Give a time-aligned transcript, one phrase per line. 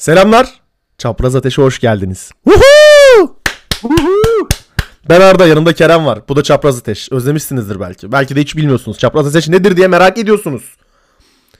[0.00, 0.60] Selamlar.
[0.98, 2.30] Çapraz Ateş'e hoş geldiniz.
[2.44, 3.36] Woohoo!
[5.08, 6.18] Ben Arda yanımda Kerem var.
[6.28, 7.12] Bu da Çapraz Ateş.
[7.12, 8.12] Özlemişsinizdir belki.
[8.12, 8.98] Belki de hiç bilmiyorsunuz.
[8.98, 10.62] Çapraz Ateş nedir diye merak ediyorsunuz.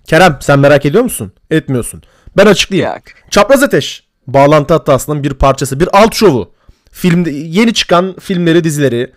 [0.04, 1.32] Kerem sen merak ediyor musun?
[1.50, 2.02] Etmiyorsun.
[2.36, 2.92] Ben açıklayayım.
[2.92, 3.02] Yok.
[3.30, 4.04] Çapraz Ateş.
[4.26, 5.80] Bağlantı hatasının bir parçası.
[5.80, 6.52] Bir alt şovu.
[6.92, 9.12] Filmde, yeni çıkan filmleri, dizileri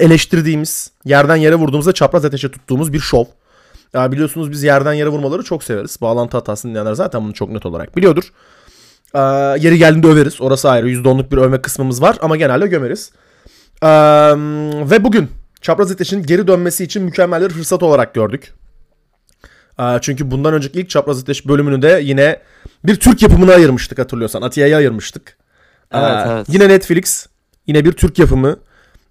[0.00, 3.24] eleştirdiğimiz, yerden yere vurduğumuzda çapraz ateşe tuttuğumuz bir şov.
[3.94, 6.00] Ya biliyorsunuz biz yerden yere vurmaları çok severiz.
[6.00, 8.24] Bağlantı hatasını dinleyenler zaten bunu çok net olarak biliyordur.
[9.14, 9.18] Ee,
[9.60, 10.40] yeri geldiğinde överiz.
[10.40, 10.90] Orası ayrı.
[10.90, 13.10] %10'luk bir övme kısmımız var ama genelde gömeriz.
[13.82, 13.88] Ee,
[14.90, 18.54] ve bugün Çapraz Ateş'in geri dönmesi için mükemmel bir fırsat olarak gördük.
[19.80, 22.40] Ee, çünkü bundan önceki ilk Çapraz Ateş bölümünü de yine
[22.84, 24.42] bir Türk yapımına ayırmıştık hatırlıyorsan.
[24.42, 25.36] Atiye'ye ayırmıştık.
[25.92, 26.46] Ee, Evet, evet.
[26.48, 27.26] Yine Netflix.
[27.66, 28.56] Yine bir Türk yapımı.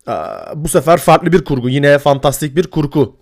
[0.07, 0.11] Ee,
[0.55, 1.69] bu sefer farklı bir kurgu.
[1.69, 3.15] Yine fantastik bir kurgu.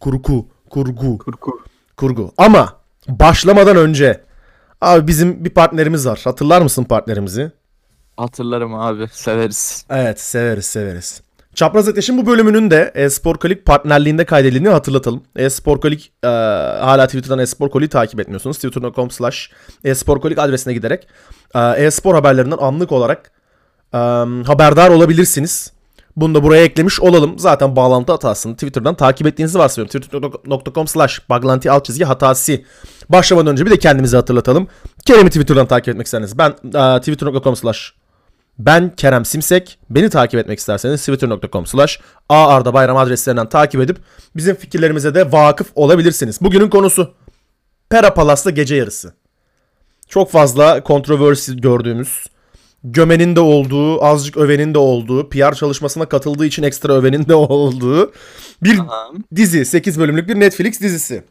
[0.00, 0.53] Kurgu.
[0.74, 1.18] Kurgu.
[1.18, 1.60] Kurgu.
[1.96, 2.32] Kurgu.
[2.38, 2.76] Ama
[3.08, 4.20] başlamadan önce
[4.80, 6.20] abi bizim bir partnerimiz var.
[6.24, 7.52] Hatırlar mısın partnerimizi?
[8.16, 9.86] Hatırlarım abi severiz.
[9.90, 11.22] Evet severiz severiz.
[11.54, 15.22] Çapraz Ateş'in bu bölümünün de Espor Kolik partnerliğinde kaydedildiğini hatırlatalım.
[15.36, 18.56] Espor Kolik e, hala Twitter'dan Espor Kolik'i takip etmiyorsunuz.
[18.56, 19.50] Twitter.com slash
[19.84, 21.08] Espor Kolik adresine giderek
[21.54, 23.32] e, e-spor haberlerinden anlık olarak
[23.92, 23.98] e,
[24.46, 25.73] haberdar olabilirsiniz.
[26.16, 27.38] Bunu da buraya eklemiş olalım.
[27.38, 30.00] Zaten bağlantı hatasını Twitter'dan takip ettiğinizi varsayıyorum.
[30.00, 32.60] Twitter.com slash baglanti alt çizgi hatası.
[33.08, 34.68] Başlamadan önce bir de kendimizi hatırlatalım.
[35.06, 37.94] Kerem'i Twitter'dan takip etmek isterseniz ben e, twitter.com slash
[38.58, 39.78] ben Kerem Simsek.
[39.90, 43.98] Beni takip etmek isterseniz twitter.com slash Bayram adreslerinden takip edip
[44.36, 46.40] bizim fikirlerimize de vakıf olabilirsiniz.
[46.40, 47.14] Bugünün konusu
[47.90, 49.14] Pera Palas'ta gece yarısı.
[50.08, 52.26] Çok fazla kontroversi gördüğümüz,
[52.84, 58.12] gömenin de olduğu, azıcık övenin de olduğu, PR çalışmasına katıldığı için ekstra övenin de olduğu
[58.62, 58.80] bir
[59.36, 59.64] dizi.
[59.64, 61.24] 8 bölümlük bir Netflix dizisi.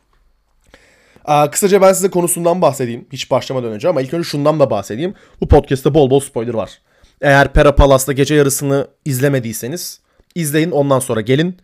[1.25, 3.05] Aa, kısaca ben size konusundan bahsedeyim.
[3.11, 5.13] Hiç başlamadan önce ama ilk önce şundan da bahsedeyim.
[5.41, 6.81] Bu podcast'te bol bol spoiler var.
[7.21, 9.99] Eğer Pera Palas'ta gece yarısını izlemediyseniz
[10.35, 11.57] izleyin ondan sonra gelin.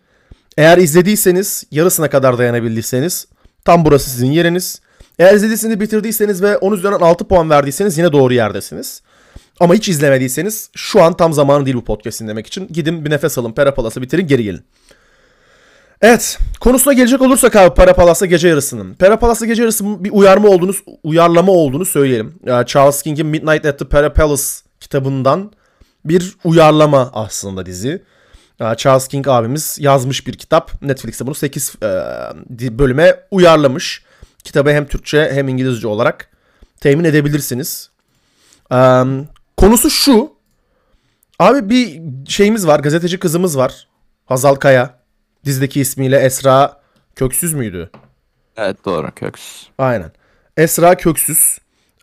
[0.58, 3.28] Eğer izlediyseniz yarısına kadar dayanabildiyseniz
[3.66, 4.82] tam burası sizin yeriniz.
[5.20, 9.02] Eğer izlediyseniz bitirdiyseniz ve 10 üzerinden 6 puan verdiyseniz yine doğru yerdesiniz.
[9.60, 12.68] Ama hiç izlemediyseniz şu an tam zamanı değil bu podcast dinlemek için.
[12.68, 14.64] Gidin bir nefes alın Pera Palas'ı bitirin geri gelin.
[16.02, 18.94] Evet konusuna gelecek olursak abi Pera Palas'ta gece yarısının.
[18.94, 22.40] Pera Palas'ta gece yarısı bir uyarma olduğunu, uyarlama olduğunu söyleyelim.
[22.48, 24.44] Ee, Charles King'in Midnight at the Pera Palace
[24.80, 25.52] kitabından
[26.06, 28.04] bir uyarlama aslında dizi.
[28.78, 30.82] Charles King abimiz yazmış bir kitap.
[30.82, 31.76] Netflix'te bunu 8
[32.60, 34.04] bölüme uyarlamış.
[34.44, 36.30] Kitabı hem Türkçe hem İngilizce olarak
[36.80, 37.90] temin edebilirsiniz.
[39.60, 40.32] Konusu şu.
[41.40, 42.80] Abi bir şeyimiz var.
[42.80, 43.88] Gazeteci kızımız var.
[44.26, 45.00] Hazal Kaya.
[45.46, 46.80] Dizideki ismiyle Esra
[47.16, 47.90] Köksüz müydü?
[48.58, 49.42] Evet doğru köks.
[49.78, 50.12] Aynen.
[50.58, 51.58] Esra Köksüz.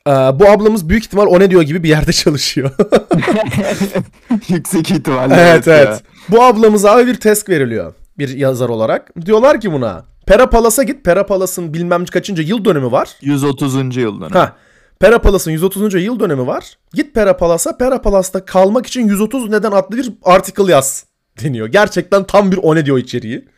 [0.07, 2.71] Ee, bu ablamız büyük ihtimal o ne diyor gibi bir yerde çalışıyor.
[4.49, 5.35] Yüksek ihtimalle.
[5.35, 5.77] evet ya.
[5.77, 6.03] evet.
[6.29, 7.95] Bu ablamıza abi bir test veriliyor.
[8.19, 9.27] Bir yazar olarak.
[9.27, 10.05] Diyorlar ki buna.
[10.27, 11.05] Pera Palas'a git.
[11.05, 13.09] Pera Palas'ın bilmem kaçıncı yıl dönümü var.
[13.21, 13.75] 130.
[13.97, 14.33] yıl dönümü.
[14.33, 14.57] Ha.
[15.01, 15.95] Pera Palas'ın 130.
[15.95, 16.79] yıl dönümü var.
[16.93, 17.77] Git Pera Palas'a.
[17.77, 21.05] Pera Palas'ta kalmak için 130 neden adlı bir article yaz
[21.43, 21.67] deniyor.
[21.67, 23.49] Gerçekten tam bir o ne diyor içeriği.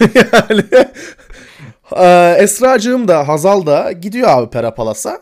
[0.32, 0.64] yani
[1.96, 5.20] Ee, Esra'cığım da Hazal da gidiyor abi Pera Palas'a.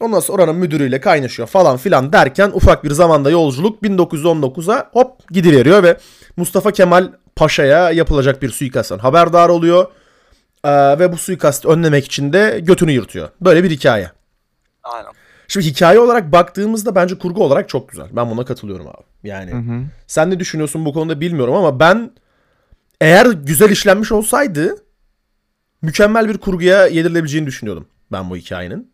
[0.00, 5.82] Ondan sonra oranın müdürüyle kaynaşıyor falan filan derken ufak bir zamanda yolculuk 1919'a hop gidiveriyor
[5.82, 5.96] ve
[6.36, 9.86] Mustafa Kemal Paşa'ya yapılacak bir suikasttan haberdar oluyor.
[10.64, 13.28] Ee, ve bu suikastı önlemek için de götünü yırtıyor.
[13.40, 14.10] Böyle bir hikaye.
[14.84, 15.10] Aynen.
[15.48, 18.06] Şimdi hikaye olarak baktığımızda bence kurgu olarak çok güzel.
[18.12, 19.04] Ben buna katılıyorum abi.
[19.24, 19.82] Yani Hı hı.
[20.06, 22.10] sen ne düşünüyorsun bu konuda bilmiyorum ama ben
[23.00, 24.76] eğer güzel işlenmiş olsaydı
[25.82, 28.92] mükemmel bir kurguya yedirilebileceğini düşünüyordum ben bu hikayenin.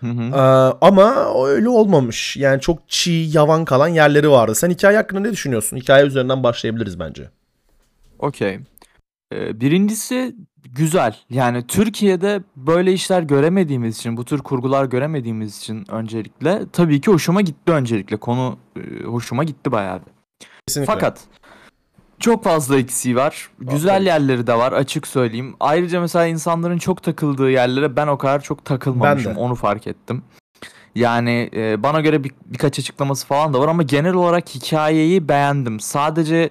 [0.00, 0.22] Hı hı.
[0.22, 2.36] Ee, ama öyle olmamış.
[2.36, 4.54] Yani çok çiğ, yavan kalan yerleri vardı.
[4.54, 5.76] Sen hikaye hakkında ne düşünüyorsun?
[5.76, 7.30] Hikaye üzerinden başlayabiliriz bence.
[8.18, 8.60] Okey.
[9.32, 11.16] Ee, birincisi güzel.
[11.30, 17.40] Yani Türkiye'de böyle işler göremediğimiz için, bu tür kurgular göremediğimiz için öncelikle tabii ki hoşuma
[17.40, 18.16] gitti öncelikle.
[18.16, 20.12] Konu e, hoşuma gitti bayağı bir.
[20.66, 20.92] Kesinlikle.
[20.92, 21.20] Fakat
[22.18, 23.50] çok fazla eksiği var.
[23.58, 24.06] Güzel Aferin.
[24.06, 25.54] yerleri de var açık söyleyeyim.
[25.60, 29.36] Ayrıca mesela insanların çok takıldığı yerlere ben o kadar çok takılmamışım.
[29.36, 30.22] Onu fark ettim.
[30.94, 35.80] Yani e, bana göre bir, birkaç açıklaması falan da var ama genel olarak hikayeyi beğendim.
[35.80, 36.50] Sadece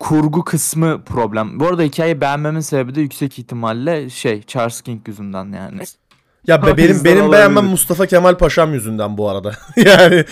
[0.00, 1.60] kurgu kısmı problem.
[1.60, 5.82] Bu arada hikayeyi beğenmemin sebebi de yüksek ihtimalle şey Charles King yüzünden yani.
[6.46, 7.64] Ya be, benim benim beğenmem.
[7.64, 9.52] Mustafa Kemal Paşam yüzünden bu arada.
[9.76, 10.24] yani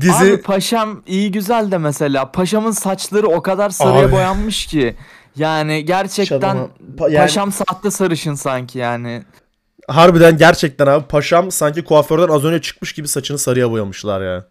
[0.00, 4.12] dizi Abi paşam iyi güzel de mesela paşamın saçları o kadar sarıya Abi.
[4.12, 4.96] boyanmış ki.
[5.36, 6.68] Yani gerçekten Şadama-
[6.98, 9.22] Pa- yani- paşam sahte sarışın sanki yani.
[9.88, 14.44] harbiden gerçekten abi paşam sanki kuaförden az önce çıkmış gibi saçını sarıya boyamışlar ya.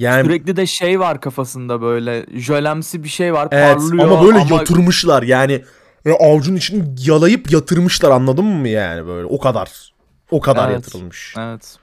[0.00, 4.54] Yani Sürekli de şey var kafasında böyle jölemsi bir şey var evet parlıyor ama böyle
[4.54, 5.64] yatırmışlar yani.
[6.04, 9.92] Böyle avucun içini yalayıp yatırmışlar anladın mı yani böyle o kadar.
[10.30, 10.74] O kadar Evet.
[10.74, 11.34] yatırılmış.
[11.38, 11.76] Evet.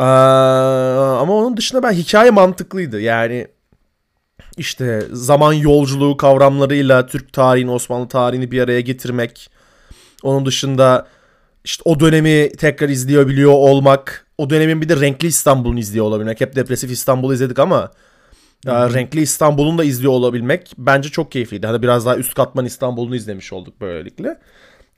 [0.00, 3.00] Ee, ama onun dışında ben hikaye mantıklıydı.
[3.00, 3.46] Yani
[4.56, 9.50] işte zaman yolculuğu kavramlarıyla Türk tarihini, Osmanlı tarihini bir araya getirmek.
[10.22, 11.06] Onun dışında
[11.64, 14.26] işte o dönemi tekrar izleyebiliyor olmak.
[14.38, 16.40] O dönemin bir de renkli İstanbul'unu izliyor olabilmek.
[16.40, 17.90] Hep depresif İstanbul'u izledik ama
[18.66, 21.66] e, renkli İstanbul'un da izliyor olabilmek bence çok keyifliydi.
[21.66, 24.28] Hani biraz daha üst katman İstanbul'unu izlemiş olduk böylelikle.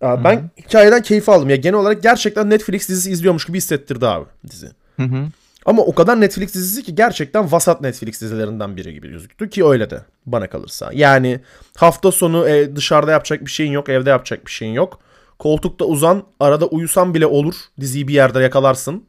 [0.02, 1.50] E, Ben hikayeden keyif aldım.
[1.50, 4.68] Ya genel olarak gerçekten Netflix dizisi izliyormuş gibi hissettirdi abi dizi.
[4.96, 5.24] Hı hı.
[5.66, 9.90] Ama o kadar Netflix dizisi ki gerçekten vasat Netflix dizilerinden biri gibi gözüktü ki öyle
[9.90, 10.90] de bana kalırsa.
[10.92, 11.40] Yani
[11.76, 15.00] hafta sonu e, dışarıda yapacak bir şeyin yok, evde yapacak bir şeyin yok.
[15.38, 17.54] Koltukta uzan, arada uyusan bile olur.
[17.80, 19.04] Diziyi bir yerde yakalarsın.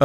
[0.00, 0.04] Ee,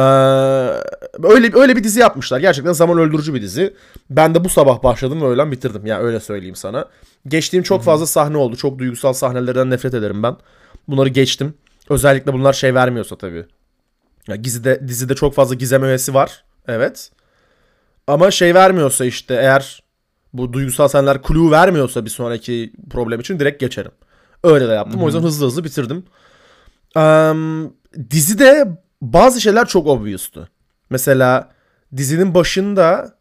[1.22, 2.40] öyle öyle bir dizi yapmışlar.
[2.40, 3.74] Gerçekten zaman öldürücü bir dizi.
[4.10, 5.86] Ben de bu sabah başladım ve öğlen bitirdim.
[5.86, 6.88] Ya öyle söyleyeyim sana.
[7.28, 8.56] Geçtiğim çok fazla sahne oldu.
[8.56, 10.36] Çok duygusal sahnelerden nefret ederim ben.
[10.88, 11.54] Bunları geçtim.
[11.88, 13.46] Özellikle bunlar şey vermiyorsa tabii.
[14.28, 16.44] Ya dizide, dizide çok fazla gizem öğesi var.
[16.68, 17.10] Evet.
[18.06, 19.82] Ama şey vermiyorsa işte eğer
[20.32, 23.92] bu duygusal sahneler clue vermiyorsa bir sonraki problem için direkt geçerim.
[24.46, 25.02] Öyle de yaptım.
[25.02, 26.04] O yüzden hızlı hızlı bitirdim.
[26.96, 27.70] Em,
[28.10, 28.68] dizide
[29.02, 30.48] bazı şeyler çok obvious'tu.
[30.90, 31.48] Mesela
[31.96, 33.14] dizinin başında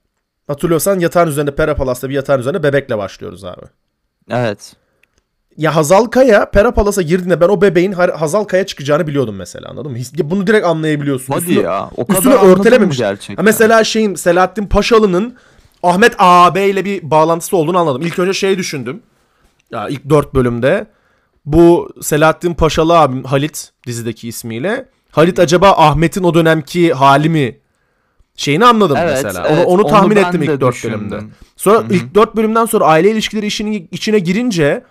[0.48, 3.66] hatırlıyorsan yatağın üzerinde Pera Palas'ta bir yatağın üzerinde bebekle başlıyoruz abi.
[4.31, 4.75] Evet.
[5.57, 9.92] Ya Hazal Kaya Pera Palas'a girdiğinde ben o bebeğin Hazal Kaya çıkacağını biliyordum mesela anladın
[9.92, 9.98] mı?
[10.24, 11.33] Bunu direkt anlayabiliyorsun.
[11.33, 11.89] Hadi Üstüne- ya.
[11.98, 12.98] O kadar mı örtelememiş.
[12.98, 13.36] gerçekten.
[13.36, 15.36] Ha mesela şeyin Selahattin Paşalı'nın
[15.83, 18.01] Ahmet AB ile bir bağlantısı olduğunu anladım.
[18.01, 19.01] İlk önce şey düşündüm.
[19.72, 20.88] Ya ilk dört bölümde
[21.45, 24.89] bu Selahattin Paşalı abim Halit dizideki ismiyle.
[25.12, 27.59] Halit acaba Ahmet'in o dönemki hali mi?
[28.36, 29.47] Şeyini anladım Evet, mesela.
[29.47, 31.12] evet, onu, onu onu tahmin ben ettim ilk dört düşündüm.
[31.12, 31.33] bölümde.
[31.56, 31.94] Sonra Hı hı.
[31.94, 34.83] ilk dört bölümden sonra aile ilişkileri işinin içine girince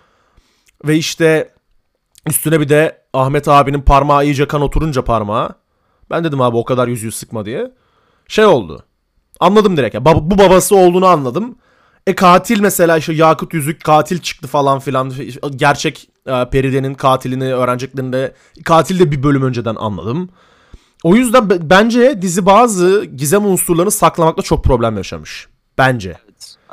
[0.85, 1.51] ve işte
[2.27, 5.51] üstüne bir de Ahmet abinin parmağı iyice kan oturunca parmağa.
[6.11, 7.71] Ben dedim abi o kadar yüzüğü sıkma diye.
[8.29, 8.85] Şey oldu.
[9.41, 9.95] Anladım direkt.
[9.95, 10.01] ya.
[10.01, 11.57] Bab- bu babası olduğunu anladım.
[12.07, 15.13] E katil mesela işte Yakut Yüzük katil çıktı falan filan.
[15.57, 18.35] Gerçek e, Peride'nin katilini öğreneceklerinde
[18.65, 20.31] katil de bir bölüm önceden anladım.
[21.03, 25.49] O yüzden be- bence dizi bazı gizem unsurlarını saklamakta çok problem yaşamış.
[25.79, 26.19] Bence.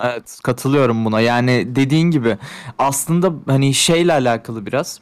[0.03, 1.21] Evet katılıyorum buna.
[1.21, 2.37] Yani dediğin gibi
[2.79, 5.01] aslında hani şeyle alakalı biraz.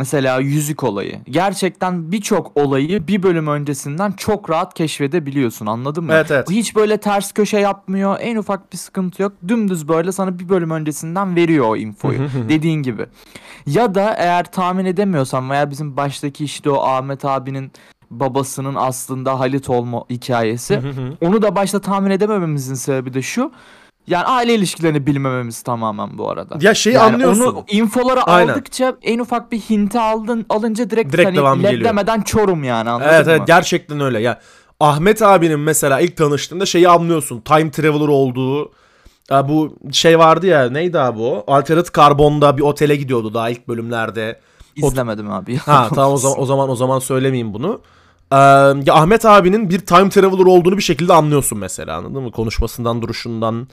[0.00, 1.18] Mesela yüzük olayı.
[1.30, 6.12] Gerçekten birçok olayı bir bölüm öncesinden çok rahat keşfedebiliyorsun anladın mı?
[6.12, 6.50] Evet, evet.
[6.50, 8.16] Hiç böyle ters köşe yapmıyor.
[8.20, 9.32] En ufak bir sıkıntı yok.
[9.48, 12.18] Dümdüz böyle sana bir bölüm öncesinden veriyor o infoyu.
[12.48, 13.06] dediğin gibi.
[13.66, 17.72] Ya da eğer tahmin edemiyorsan veya bizim baştaki işte o Ahmet abinin
[18.10, 20.80] babasının aslında Halit olma hikayesi.
[21.20, 23.52] Onu da başta tahmin edemememizin sebebi de şu.
[24.10, 26.56] Yani aile ilişkilerini bilmememiz tamamen bu arada.
[26.60, 27.44] Ya şeyi yani anlıyorsun.
[27.44, 28.52] Onu infoları Aynen.
[28.52, 31.84] aldıkça en ufak bir hinti aldın alınca direkt, Direkt hani devam geliyor.
[31.84, 33.32] demeden çorum yani anladın Evet mı?
[33.32, 34.20] evet gerçekten öyle.
[34.20, 34.40] Ya
[34.80, 37.40] Ahmet abinin mesela ilk tanıştığında şeyi anlıyorsun.
[37.40, 38.72] Time traveler olduğu.
[39.30, 41.44] Ya bu şey vardı ya neydi abi o?
[41.46, 44.40] Altered Carbon'da bir otele gidiyordu daha ilk bölümlerde.
[44.76, 45.56] İzlemedim abi.
[45.56, 47.80] Ha tamam o zaman o zaman o zaman söylemeyeyim bunu.
[48.32, 48.36] Ee,
[48.86, 52.30] ya Ahmet abinin bir time traveler olduğunu bir şekilde anlıyorsun mesela anladın mı?
[52.32, 53.68] Konuşmasından, duruşundan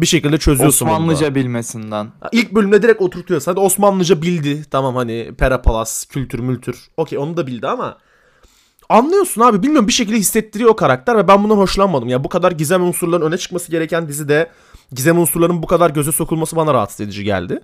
[0.00, 0.86] bir şekilde çözüyorsun.
[0.86, 2.12] Osmanlıca bilmesinden.
[2.32, 3.52] İlk bölümde direkt oturtuyorsun.
[3.52, 4.64] Hadi Osmanlıca bildi.
[4.70, 6.88] Tamam hani Pera Palas, kültür mültür.
[6.96, 7.98] Okey onu da bildi ama
[8.88, 9.62] anlıyorsun abi.
[9.62, 12.08] Bilmiyorum bir şekilde hissettiriyor o karakter ve ben bundan hoşlanmadım.
[12.08, 14.50] Ya bu kadar gizem unsurların öne çıkması gereken dizide
[14.92, 17.60] gizem unsurların bu kadar göze sokulması bana rahatsız edici geldi.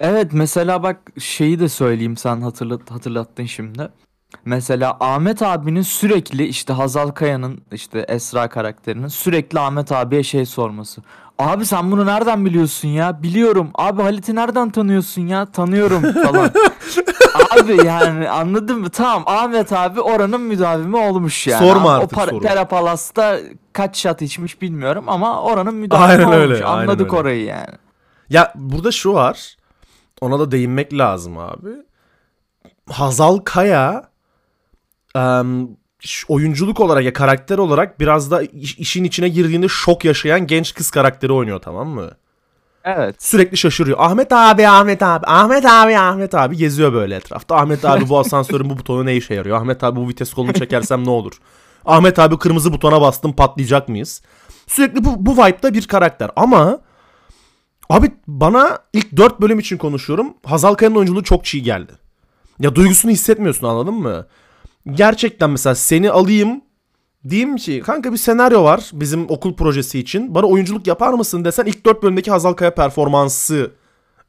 [0.00, 3.88] Evet mesela bak şeyi de söyleyeyim sen hatırlat hatırlattın şimdi.
[4.44, 11.02] Mesela Ahmet abinin sürekli işte Hazal Kaya'nın işte Esra karakterinin sürekli Ahmet abiye şey sorması.
[11.42, 13.22] Abi sen bunu nereden biliyorsun ya?
[13.22, 13.70] Biliyorum.
[13.74, 15.46] Abi Halit'i nereden tanıyorsun ya?
[15.46, 16.50] Tanıyorum falan.
[17.62, 18.90] abi yani anladın mı?
[18.90, 21.66] Tamam Ahmet abi oranın müdavimi olmuş yani.
[21.68, 22.40] Sorma o artık para, soru.
[22.40, 23.38] Pera Palas'ta
[23.72, 26.36] kaç şat içmiş bilmiyorum ama oranın müdavimi Aynen olmuş.
[26.36, 27.16] öyle, aynen Anladık öyle.
[27.20, 27.74] orayı yani.
[28.30, 29.56] Ya burada şu var.
[30.20, 31.70] Ona da değinmek lazım abi.
[32.90, 34.04] Hazal Kaya
[35.16, 35.68] ş-
[36.28, 40.90] oyunculuk olarak ya karakter olarak biraz da iş- işin içine girdiğinde şok yaşayan genç kız
[40.90, 42.10] karakteri oynuyor tamam mı?
[42.84, 43.22] Evet.
[43.22, 43.98] Sürekli şaşırıyor.
[44.00, 47.56] Ahmet abi, Ahmet abi, Ahmet abi, Ahmet abi geziyor böyle etrafta.
[47.56, 49.56] Ahmet abi bu asansörün bu butonu ne işe yarıyor?
[49.56, 51.32] Ahmet abi bu vites kolunu çekersem ne olur?
[51.84, 54.22] Ahmet abi kırmızı butona bastım patlayacak mıyız?
[54.66, 56.80] Sürekli bu, bu vibe'da bir karakter ama
[57.90, 60.34] abi bana ilk 4 bölüm için konuşuyorum.
[60.46, 61.92] Hazal Kaya'nın oyunculuğu çok çiğ geldi.
[62.60, 64.26] Ya duygusunu hissetmiyorsun anladın mı?
[64.90, 66.60] Gerçekten mesela seni alayım
[67.28, 70.34] diyeyim ki kanka bir senaryo var bizim okul projesi için.
[70.34, 73.70] Bana oyunculuk yapar mısın desen ilk 4 bölümdeki Hazal Kaya performansı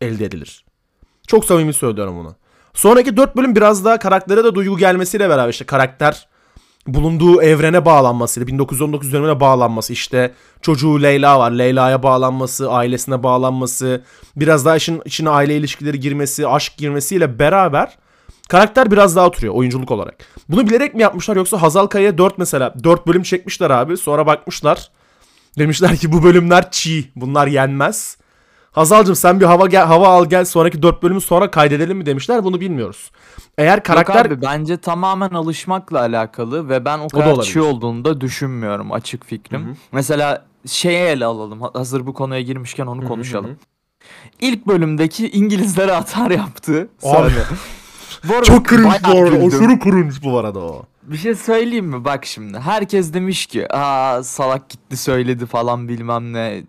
[0.02, 0.66] elde edilir.
[1.28, 2.36] Çok samimi söylüyorum bunu.
[2.74, 6.28] Sonraki 4 bölüm biraz daha karaktere de duygu gelmesiyle beraber işte karakter
[6.88, 14.04] bulunduğu evrene bağlanması, 1919 dönemine bağlanması, işte çocuğu Leyla var, Leyla'ya bağlanması, ailesine bağlanması,
[14.36, 17.98] biraz daha işin içine aile ilişkileri girmesi, aşk girmesiyle beraber
[18.50, 20.16] karakter biraz daha oturuyor oyunculuk olarak.
[20.50, 23.98] Bunu bilerek mi yapmışlar yoksa Hazal Kaya'ya 4 mesela 4 bölüm çekmişler abi.
[23.98, 24.92] Sonra bakmışlar.
[25.60, 27.12] Demişler ki bu bölümler çiğ.
[27.16, 28.18] Bunlar yenmez.
[28.72, 32.44] Hazal'cığım sen bir hava gel, hava al gel sonraki 4 bölümü sonra kaydedelim mi demişler
[32.44, 33.12] bunu bilmiyoruz.
[33.58, 37.52] Eğer karakter Yok abi bence tamamen alışmakla alakalı ve ben o da kadar olabilir.
[37.54, 39.78] çiğ olduğunu da düşünmüyorum açık fikrim.
[39.92, 41.62] Mesela şeye ele alalım.
[41.74, 43.58] Hazır bu konuya girmişken onu konuşalım.
[44.42, 46.90] İlk bölümdeki İngilizlere atar yaptı.
[47.04, 47.32] Abi.
[48.30, 49.30] Bu arada çok cringe bu arada.
[49.30, 49.48] güldüm.
[49.48, 50.86] Aşırı cringe bu arada o.
[51.04, 52.06] Bir şey söyleyeyim mi?
[52.06, 52.60] Bak şimdi.
[52.60, 56.64] Herkes demiş ki aa salak gitti söyledi falan bilmem ne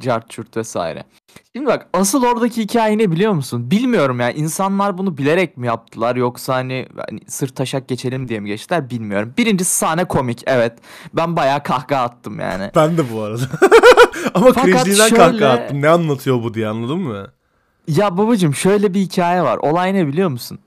[0.00, 1.04] cart çürt vesaire.
[1.52, 3.70] Şimdi bak asıl oradaki hikaye ne biliyor musun?
[3.70, 4.30] Bilmiyorum ya.
[4.30, 9.34] İnsanlar bunu bilerek mi yaptılar yoksa hani, hani sırt taşak geçelim diye mi geçtiler bilmiyorum.
[9.38, 10.72] Birincisi sahne komik evet.
[11.14, 12.70] Ben bayağı kahkaha attım yani.
[12.76, 13.42] Ben de bu arada.
[14.34, 15.82] Ama Fakat cringe'liğinden şöyle- kahkaha attım.
[15.82, 17.26] Ne anlatıyor bu diye anladın mı?
[17.88, 19.56] Ya babacım şöyle bir hikaye var.
[19.56, 20.58] Olay ne biliyor musun?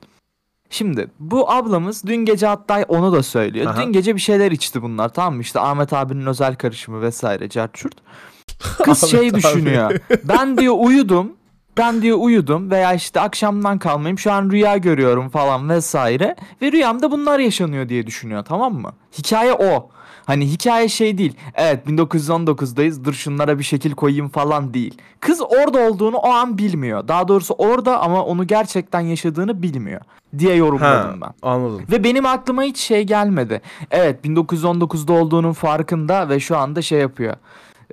[0.69, 3.65] Şimdi bu ablamız dün gece hatta onu da söylüyor.
[3.67, 3.81] Aha.
[3.81, 5.41] Dün gece bir şeyler içti bunlar tamam mı?
[5.41, 7.95] İşte Ahmet abinin özel karışımı vesaire carçurt.
[8.83, 9.99] Kız şey düşünüyor.
[10.23, 11.33] Ben diyor uyudum.
[11.77, 16.35] Ben diyor uyudum veya işte akşamdan kalmayayım şu an rüya görüyorum falan vesaire.
[16.61, 18.93] Ve rüyamda bunlar yaşanıyor diye düşünüyor tamam mı?
[19.17, 19.89] Hikaye o.
[20.29, 21.33] Hani hikaye şey değil.
[21.55, 24.98] Evet 1919'dayız dur şunlara bir şekil koyayım falan değil.
[25.19, 27.07] Kız orada olduğunu o an bilmiyor.
[27.07, 30.01] Daha doğrusu orada ama onu gerçekten yaşadığını bilmiyor
[30.39, 31.29] diye Ha, yorumladım ben.
[31.41, 31.86] anladım.
[31.91, 33.62] Ve benim aklıma hiç şey gelmedi.
[33.91, 37.36] Evet 1919'da olduğunun farkında ve şu anda şey yapıyor.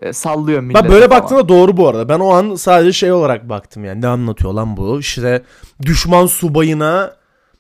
[0.02, 1.20] E, sallıyor millete Ben böyle falan.
[1.22, 2.08] baktığımda doğru bu arada.
[2.08, 4.00] Ben o an sadece şey olarak baktım yani.
[4.00, 5.00] Ne anlatıyor lan bu?
[5.00, 5.42] İşte
[5.82, 7.12] düşman subayına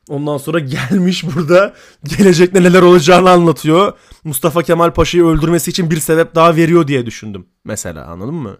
[0.08, 3.92] ondan sonra gelmiş burada gelecekte neler olacağını anlatıyor.
[4.24, 7.46] Mustafa Kemal Paşa'yı öldürmesi için bir sebep daha veriyor diye düşündüm.
[7.64, 8.56] Mesela anladın mı?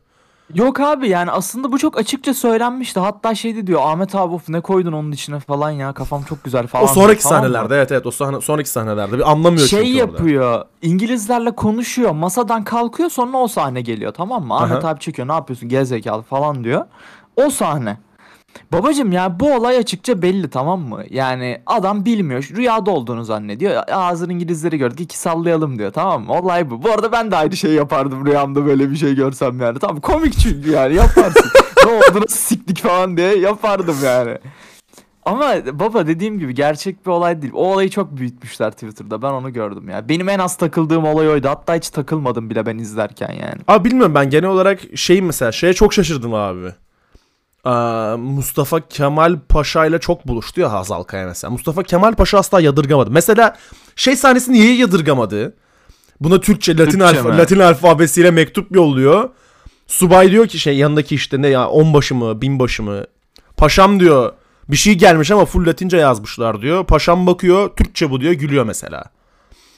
[0.55, 3.00] Yok abi yani aslında bu çok açıkça söylenmişti.
[3.00, 6.67] Hatta şeydi diyor Ahmet abi of ne koydun onun içine falan ya kafam çok güzel
[6.67, 6.85] falan.
[6.85, 10.03] o sonraki diyor, tamam sahnelerde evet evet o sahne, sonraki sahnelerde bir anlamıyor Şey çünkü
[10.05, 10.12] orada.
[10.12, 10.65] yapıyor.
[10.83, 12.11] İngilizlerle konuşuyor.
[12.11, 14.55] Masadan kalkıyor sonra o sahne geliyor tamam mı?
[14.57, 14.88] Ahmet Aha.
[14.88, 16.85] abi çekiyor ne yapıyorsun gerizekalı falan diyor.
[17.37, 17.99] O sahne.
[18.72, 21.04] Babacım ya bu olay açıkça belli tamam mı?
[21.10, 22.48] Yani adam bilmiyor.
[22.56, 23.82] Rüyada olduğunu zannediyor.
[23.92, 26.32] Ağzın İngilizleri gördük iki sallayalım diyor tamam mı?
[26.32, 26.82] Olay bu.
[26.82, 29.78] Bu arada ben de aynı şeyi yapardım rüyamda böyle bir şey görsem yani.
[29.78, 31.50] Tamam komik çünkü yani yaparsın.
[31.86, 34.38] ne oldu nasıl siktik falan diye yapardım yani.
[35.26, 37.52] Ama baba dediğim gibi gerçek bir olay değil.
[37.56, 39.22] O olayı çok büyütmüşler Twitter'da.
[39.22, 40.08] Ben onu gördüm ya.
[40.08, 41.48] Benim en az takıldığım olay oydu.
[41.48, 43.60] Hatta hiç takılmadım bile ben izlerken yani.
[43.68, 46.72] Abi bilmiyorum ben genel olarak şeyim mesela şeye çok şaşırdım abi.
[47.66, 51.50] Aa, Mustafa Kemal Paşa ile çok buluştu ya Hazal Kaya mesela.
[51.50, 53.11] Mustafa Kemal Paşa asla yadırgamadı.
[53.11, 53.56] Mesela
[53.96, 55.54] şey sahnesini niye yadırgamadı?
[56.20, 57.38] Buna Türkçe, Latin, Türkçe alfa, mi?
[57.38, 59.30] Latin alfabesiyle mektup yolluyor.
[59.87, 63.04] Subay diyor ki şey yanındaki işte ne ya onbaşı mı binbaşı mı?
[63.56, 64.32] Paşam diyor
[64.68, 66.85] bir şey gelmiş ama full Latince yazmışlar diyor.
[66.87, 69.04] Paşam bakıyor Türkçe bu diyor gülüyor mesela.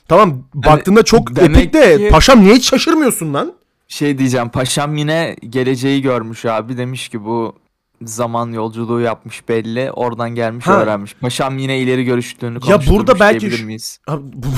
[0.08, 3.52] Tamam baktığında çok epik de ki- paşam niye hiç şaşırmıyorsun lan?
[3.88, 4.48] Şey diyeceğim.
[4.48, 6.76] Paşam yine geleceği görmüş abi.
[6.78, 7.56] Demiş ki bu
[8.04, 9.90] zaman yolculuğu yapmış belli.
[9.92, 10.80] Oradan gelmiş Ha.
[10.82, 11.14] öğrenmiş.
[11.14, 14.00] Paşam yine ileri görüştüğünü Ya burada belki diyebilir şu- miyiz?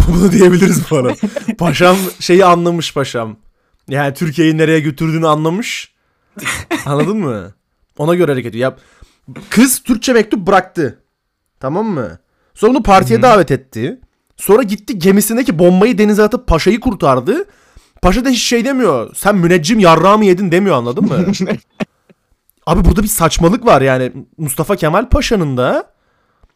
[0.09, 1.13] Bunu diyebiliriz bana.
[1.59, 3.37] paşam şeyi anlamış paşam.
[3.89, 5.93] Yani Türkiye'yi nereye götürdüğünü anlamış.
[6.87, 7.55] Anladın mı?
[7.99, 8.73] Ona göre hareket ediyor.
[8.73, 8.77] Ya,
[9.51, 11.03] kız Türkçe mektup bıraktı.
[11.61, 12.19] Tamam mı?
[12.55, 13.23] Sonra bunu partiye Hı.
[13.23, 14.01] davet etti.
[14.37, 17.45] Sonra gitti gemisindeki bombayı denize atıp paşayı kurtardı.
[18.03, 19.11] Paşa da hiç şey demiyor.
[19.15, 21.19] Sen müneccim yarrağı mı yedin demiyor anladın mı?
[22.67, 24.13] Abi burada bir saçmalık var yani.
[24.39, 25.91] Mustafa Kemal Paşa'nın da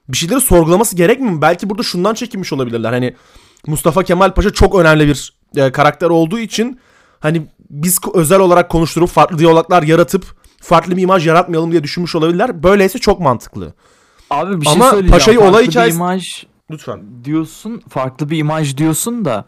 [0.08, 1.42] bir şeyleri sorgulaması gerekmiyor mu?
[1.42, 2.92] Belki burada şundan çekinmiş olabilirler.
[2.92, 3.14] Hani
[3.66, 6.80] Mustafa Kemal Paşa çok önemli bir e, karakter olduğu için
[7.20, 10.24] hani biz özel olarak konuşturup farklı diyaloglar yaratıp
[10.62, 12.62] farklı bir imaj yaratmayalım diye düşünmüş olabilirler.
[12.62, 13.74] Böyleyse çok mantıklı.
[14.30, 15.12] Abi bir şey Ama söyleyeceğim.
[15.12, 17.00] Paşa'yı olay hikayesi- imaj Lütfen.
[17.24, 17.82] diyorsun.
[17.88, 19.44] Farklı bir imaj diyorsun da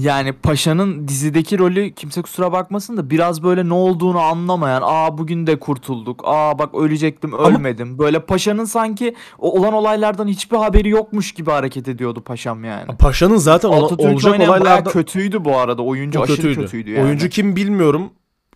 [0.00, 5.46] yani Paşa'nın dizideki rolü kimse kusura bakmasın da biraz böyle ne olduğunu anlamayan aa bugün
[5.46, 11.50] de kurtulduk aa bak ölecektim ölmedim böyle Paşa'nın sanki olan olaylardan hiçbir haberi yokmuş gibi
[11.50, 12.96] hareket ediyordu Paşam yani.
[12.96, 16.60] Paşa'nın zaten ola- olacak olaylarda kötüydü bu arada oyuncu O aşırı kötüydü.
[16.60, 17.04] kötüydü, yani.
[17.04, 18.10] Oyuncu kim bilmiyorum.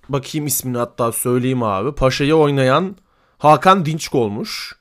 [0.09, 1.93] Bakayım ismini hatta söyleyeyim abi.
[1.93, 2.97] Paşa'yı oynayan
[3.39, 4.77] Hakan Dinçk olmuş.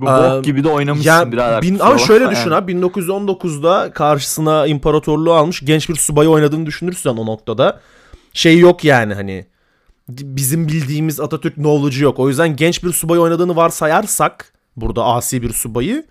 [0.00, 1.62] Bu bok gibi de oynamışsın Ya birader.
[1.62, 7.26] bin- ama şöyle düşün ha 1919'da karşısına imparatorluğu almış genç bir subayı oynadığını düşünürsen o
[7.26, 7.80] noktada
[8.32, 9.46] şey yok yani hani
[10.08, 12.18] bizim bildiğimiz Atatürk knowledge'ı yok.
[12.18, 16.06] O yüzden genç bir subayı oynadığını varsayarsak burada asi bir subayı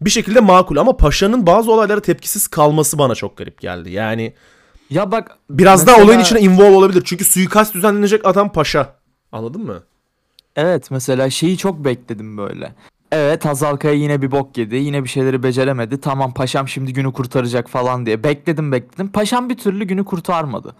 [0.00, 3.90] bir şekilde makul ama paşanın bazı olaylara tepkisiz kalması bana çok garip geldi.
[3.90, 4.34] Yani
[4.90, 7.02] Ya bak biraz mesela- daha olayın içine involve olabilir.
[7.04, 8.94] Çünkü suikast düzenlenecek adam paşa.
[9.32, 9.82] Anladın mı?
[10.56, 12.72] Evet mesela şeyi çok bekledim böyle.
[13.16, 14.76] Evet Hazal Kaya yine bir bok yedi.
[14.76, 16.00] Yine bir şeyleri beceremedi.
[16.00, 18.24] Tamam paşam şimdi günü kurtaracak falan diye.
[18.24, 19.08] Bekledim bekledim.
[19.08, 20.76] Paşam bir türlü günü kurtarmadı.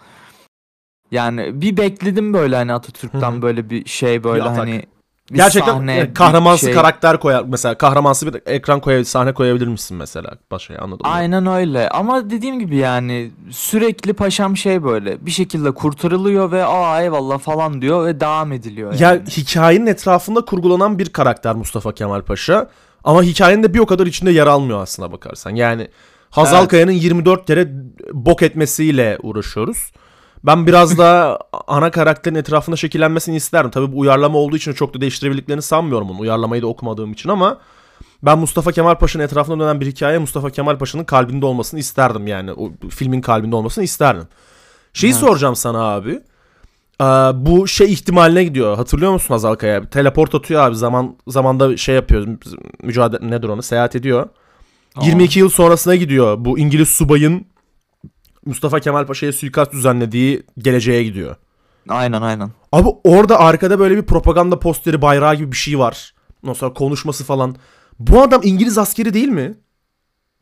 [1.11, 4.59] Yani bir bekledim böyle hani Atatürk'ten böyle bir şey böyle Bir atak.
[4.59, 4.83] hani
[5.31, 6.75] bir Gerçekten sahne, kahramansı şey.
[6.75, 7.45] karakter koyar.
[7.49, 11.13] Mesela kahramansı bir ekran koyabilir, sahne koyabilir misin mesela paşaya anladın mı?
[11.13, 17.03] Aynen öyle ama dediğim gibi yani sürekli paşam şey böyle bir şekilde kurtarılıyor ve aa
[17.03, 19.03] eyvallah falan diyor ve devam ediliyor yani.
[19.03, 22.69] Ya hikayenin etrafında kurgulanan bir karakter Mustafa Kemal Paşa.
[23.05, 25.51] Ama hikayenin de bir o kadar içinde yer almıyor aslına bakarsan.
[25.51, 25.89] Yani
[26.31, 26.71] Hazal Evet.
[26.71, 27.69] Kaya'nın 24 kere
[28.13, 29.93] bok etmesiyle uğraşıyoruz.
[30.47, 33.71] Ben biraz daha ana karakterin etrafında şekillenmesini isterdim.
[33.71, 36.21] Tabii bu uyarlama olduğu için çok da değiştirebildiklerini sanmıyorum bunu.
[36.21, 37.59] Uyarlamayı da okumadığım için ama
[38.23, 42.53] ben Mustafa Kemal Paşa'nın etrafında dönen bir hikaye Mustafa Kemal Paşa'nın kalbinde olmasını isterdim yani.
[42.53, 44.29] O filmin kalbinde olmasını isterdim.
[44.93, 45.21] Şeyi Evet.
[45.21, 46.21] soracağım sana abi.
[47.01, 48.77] Ee, bu şey ihtimaline gidiyor.
[48.77, 49.91] Hatırlıyor musun Hazal Kaya?
[49.91, 50.77] Teleport atıyor abi.
[50.77, 52.27] Zaman zamanda şey yapıyor.
[52.83, 53.63] Mücadele nedir onu?
[53.63, 54.29] Seyahat ediyor.
[54.97, 55.05] Aa.
[55.05, 56.37] 22 yıl sonrasına gidiyor.
[56.39, 57.47] Bu İngiliz subayın
[58.47, 61.37] Mustafa Kemal Paşa'ya suikast düzenlediği geleceğe gidiyor.
[61.89, 62.51] Aynen aynen.
[62.73, 66.15] Abi orada arkada böyle bir propaganda posteri bayrağı gibi bir şey var.
[66.43, 67.57] Ondan sonra konuşması falan.
[67.99, 69.55] Bu adam İngiliz askeri değil mi?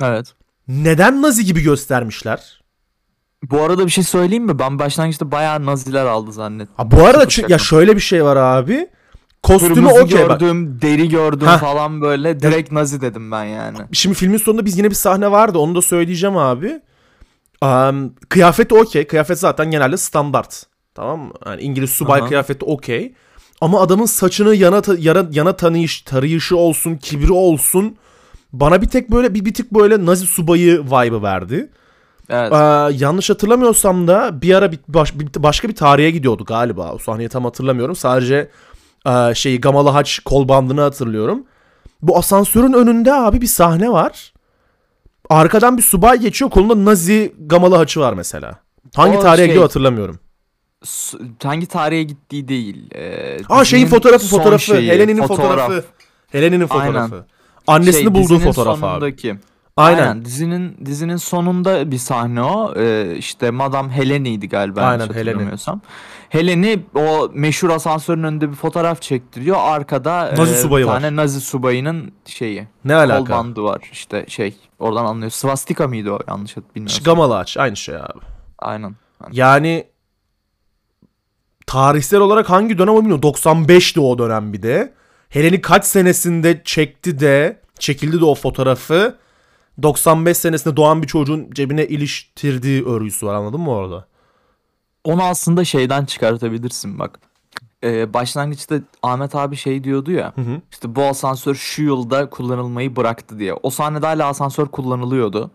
[0.02, 0.34] Evet.
[0.68, 2.62] Neden Nazi gibi göstermişler?
[3.50, 4.58] Bu arada bir şey söyleyeyim mi?
[4.58, 6.74] Ben başlangıçta bayağı naziler aldı zannettim.
[6.76, 7.52] Ha, bu arada şaka.
[7.52, 8.88] ya şöyle bir şey var abi.
[9.42, 10.40] Kostümü Kırmızı okey bak.
[10.40, 11.60] gördüm, deri gördüm Hah.
[11.60, 13.78] falan böyle direkt nazi dedim ben yani.
[13.92, 15.58] Şimdi filmin sonunda biz yine bir sahne vardı.
[15.58, 16.80] Onu da söyleyeceğim abi.
[17.62, 19.06] Um, kıyafeti okey.
[19.06, 20.66] Kıyafet zaten genelde standart.
[20.94, 21.32] Tamam mı?
[21.46, 22.28] Yani İngiliz subay Aha.
[22.28, 23.14] kıyafeti okey.
[23.60, 27.96] Ama adamın saçını yana yana, yana tanıyış, tarayışı olsun, kibri olsun.
[28.52, 31.70] Bana bir tek böyle bir, bir tık böyle Nazi subayı vibe'ı verdi.
[32.30, 32.52] Evet.
[32.52, 32.56] Ee,
[33.04, 36.92] yanlış hatırlamıyorsam da bir ara bir, baş- bir- başka bir tarihe gidiyordu galiba.
[36.92, 37.96] O sahneyi tam hatırlamıyorum.
[37.96, 38.48] Sadece
[39.06, 41.44] e, şeyi Gamalı Haç kol bandını hatırlıyorum.
[42.02, 44.31] Bu asansörün önünde abi bir sahne var.
[45.30, 46.50] Arkadan bir subay geçiyor.
[46.50, 48.58] Kolunda Nazi Gamalı Haçı var mesela.
[48.96, 50.18] Hangi O tarihe şey- gidiyor hatırlamıyorum.
[50.84, 52.90] S- hangi tarihe gittiği değil.
[52.94, 54.64] Ee, Aa şeyin dizinin fotoğrafı son fotoğrafı.
[54.64, 55.48] şeyi, Helen'in fotoğraf.
[55.48, 55.84] fotoğrafı.
[56.28, 56.68] Helen'in Aynen.
[56.68, 57.24] fotoğrafı.
[57.66, 58.80] Annesini Şey, bulduğu dizinin fotoğraf abi.
[58.80, 59.34] sonundaki.
[59.76, 59.98] Aynen.
[60.02, 60.24] Aynen.
[60.24, 62.74] Dizinin dizinin sonunda bir sahne o.
[62.76, 64.80] Ee, işte Madame Helen'iydi galiba.
[64.80, 65.38] Aynen, yanlış Helen'i.
[66.94, 69.56] o meşhur asansörün önünde bir fotoğraf çektiriyor.
[69.60, 70.92] Arkada Nazi e, subayı var.
[71.00, 72.68] tane Nazi subayının şeyi.
[72.84, 73.32] Ne Kol alaka?
[73.32, 73.88] bandı var.
[73.92, 75.30] İşte şey oradan anlıyor.
[75.30, 77.02] Swastika mıydı o yanlış bilmiyorum.
[77.04, 77.56] Gamalı Haç.
[77.56, 78.20] Aynı şey abi.
[78.58, 78.94] Aynen.
[79.32, 79.84] Yani
[81.66, 83.22] tarihsel olarak hangi dönem o bilmiyorum.
[83.30, 84.92] 95'ti o dönem bir de.
[85.28, 89.16] Helen'i kaç senesinde çekti de çekildi de o fotoğrafı.
[89.82, 94.06] 95 senesinde doğan bir çocuğun cebine iliştirdiği örgüsü var anladın mı orada?
[95.04, 97.18] Onu aslında şeyden çıkartabilirsin bak.
[97.84, 100.32] Ee, başlangıçta Ahmet abi şey diyordu ya.
[100.34, 100.60] Hı hı.
[100.72, 103.54] İşte bu asansör şu yılda kullanılmayı bıraktı diye.
[103.62, 105.50] O sahnede hala asansör kullanılıyordu.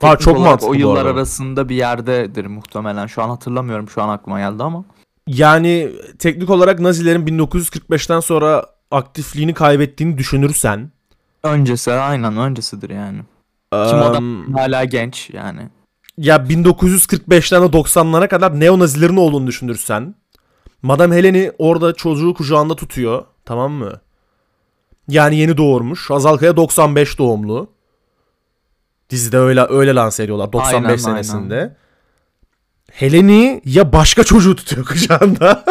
[0.00, 3.06] Ha, çok mantıklı O yıllar arasında bir yerdedir muhtemelen.
[3.06, 3.88] Şu an hatırlamıyorum.
[3.88, 4.84] Şu an aklıma geldi ama.
[5.26, 10.90] Yani teknik olarak Nazilerin 1945'ten sonra aktifliğini kaybettiğini düşünürsen
[11.42, 13.18] Öncesi aynen öncesidir yani.
[13.72, 15.60] Kim eee, adam hala genç yani.
[16.18, 20.14] ya 1945'ten de 90'lara kadar neonazilerin olduğunu düşünürsen
[20.82, 23.24] Madame Helen'i orada çocuğu kucağında tutuyor.
[23.44, 24.00] Tamam mı?
[25.08, 26.10] Yani yeni doğurmuş.
[26.10, 27.70] Hazal Kaya 95 doğumlu.
[29.10, 31.76] Dizide öyle öyle lanse ediyorlar 95 Aynen, senesinde.
[32.92, 35.64] Helen'i ya başka çocuğu tutuyor kucağında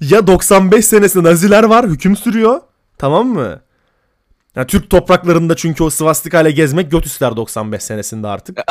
[0.00, 2.60] ya 95 senesinde Naziler var hüküm sürüyor.
[2.98, 3.60] Tamam mı?
[4.56, 8.58] Ya Türk topraklarında çünkü o svastika ile gezmek göt ister 95 senesinde artık.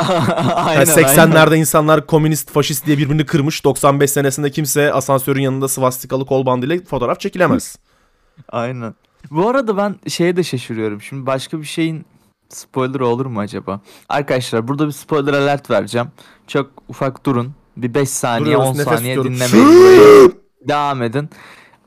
[0.54, 3.64] aynen, Yani 80'lerde insanlar komünist, faşist diye birbirini kırmış.
[3.64, 7.76] 95 senesinde kimse asansörün yanında svastikalı kol bandıyla fotoğraf çekilemez.
[8.48, 8.94] Aynen.
[9.30, 11.02] Bu arada ben şeye de şaşırıyorum.
[11.02, 12.06] Şimdi başka bir şeyin
[12.48, 13.80] spoiler olur mu acaba?
[14.08, 16.08] Arkadaşlar burada bir spoiler alert vereceğim.
[16.46, 17.54] Çok ufak durun.
[17.76, 20.34] Bir 5 saniye Duruyoruz, 10 nefes saniye dinlemeyin.
[20.68, 21.30] Devam edin.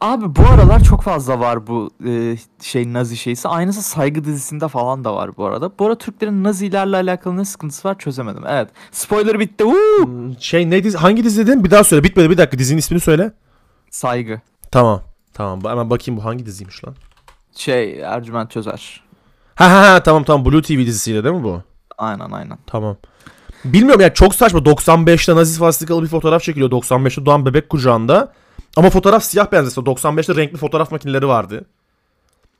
[0.02, 3.48] Abi bu aralar çok fazla var bu e, şey Nazi şeysi.
[3.48, 5.72] Aynısı Saygı dizisinde falan da var bu arada.
[5.80, 8.44] Bu arada Türklerin Nazilerle alakalı ne sıkıntısı var çözemedim.
[8.48, 8.70] Evet.
[8.92, 9.64] Spoiler bitti.
[9.64, 10.10] Woo!
[10.40, 11.64] Şey ne dizi, hangi dizi dedin?
[11.64, 12.04] Bir daha söyle.
[12.04, 13.32] Bitmedi bir dakika dizinin ismini söyle.
[13.90, 14.42] Saygı.
[14.72, 15.02] Tamam.
[15.34, 15.64] Tamam.
[15.66, 16.96] Hemen bakayım bu hangi diziymiş lan.
[17.56, 19.04] Şey Ercüment Çözer.
[19.56, 21.62] Ha ha ha tamam tamam Blue TV dizisiyle değil mi bu?
[21.98, 22.58] Aynen aynen.
[22.68, 22.98] Tamam.
[23.66, 24.60] Bilmiyorum ya çok saçma.
[24.60, 26.72] 95'te nazi swastikalı bir fotoğraf çekiliyor.
[26.72, 28.34] 95'te doğan bebek kucağında.
[28.78, 29.78] Ama fotoğraf siyah beyaz.
[29.78, 31.66] 95'te renkli fotoğraf makineleri vardı.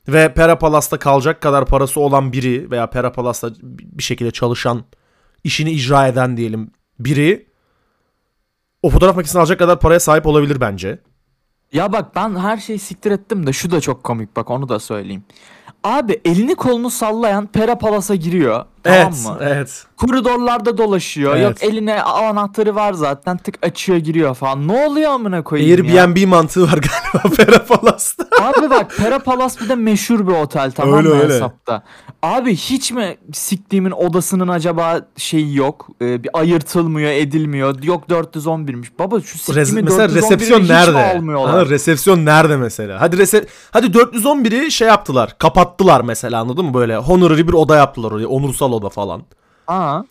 [0.08, 4.84] Ve Pera Palas'ta kalacak kadar parası olan biri veya Pera Palas'ta bir şekilde çalışan,
[5.44, 7.48] işini icra eden diyelim biri
[8.82, 11.00] o fotoğraf makinesini alacak kadar paraya sahip olabilir bence.
[11.74, 14.80] Ya bak ben her şeyi siktir ettim de şu da çok komik bak onu da
[14.80, 15.24] söyleyeyim.
[15.84, 18.66] Abi elini kolunu sallayan Pera Palas'a giriyor.
[18.84, 19.38] Tamam evet, mı?
[19.42, 19.86] evet.
[19.98, 21.36] Koridorlarda dolaşıyor.
[21.36, 21.44] Evet.
[21.64, 23.38] Yok eline anahtarı var zaten.
[23.38, 24.68] Tık açıyor giriyor falan.
[24.68, 26.04] Ne oluyor amına koyayım ya?
[26.04, 26.80] Airbnb mantığı var
[27.14, 28.26] galiba Pera Palas'ta.
[28.42, 31.34] Abi bak Pera Palace bir de meşhur bir otel tamam Öyle, mı öyle.
[31.34, 31.84] hesapta.
[32.24, 35.88] Abi hiç mi siktiğimin odasının acaba şeyi yok?
[36.02, 37.84] Ee, bir ayırtılmıyor, edilmiyor.
[37.84, 38.88] Yok 411'miş.
[39.00, 40.98] Baba şu Rez- siktiğimin mesela 411'i resepsiyon hiç nerede?
[41.16, 41.52] almıyorlar?
[41.52, 43.02] Ha, resepsiyon nerede mesela?
[43.02, 45.36] Hadi rese Hadi 411'i şey yaptılar.
[45.38, 46.74] Kapattılar mesela anladın mı?
[46.74, 48.28] Böyle honorary bir oda yaptılar oraya.
[48.28, 49.24] Onursal oda falan.
[49.68, 50.02] Aa,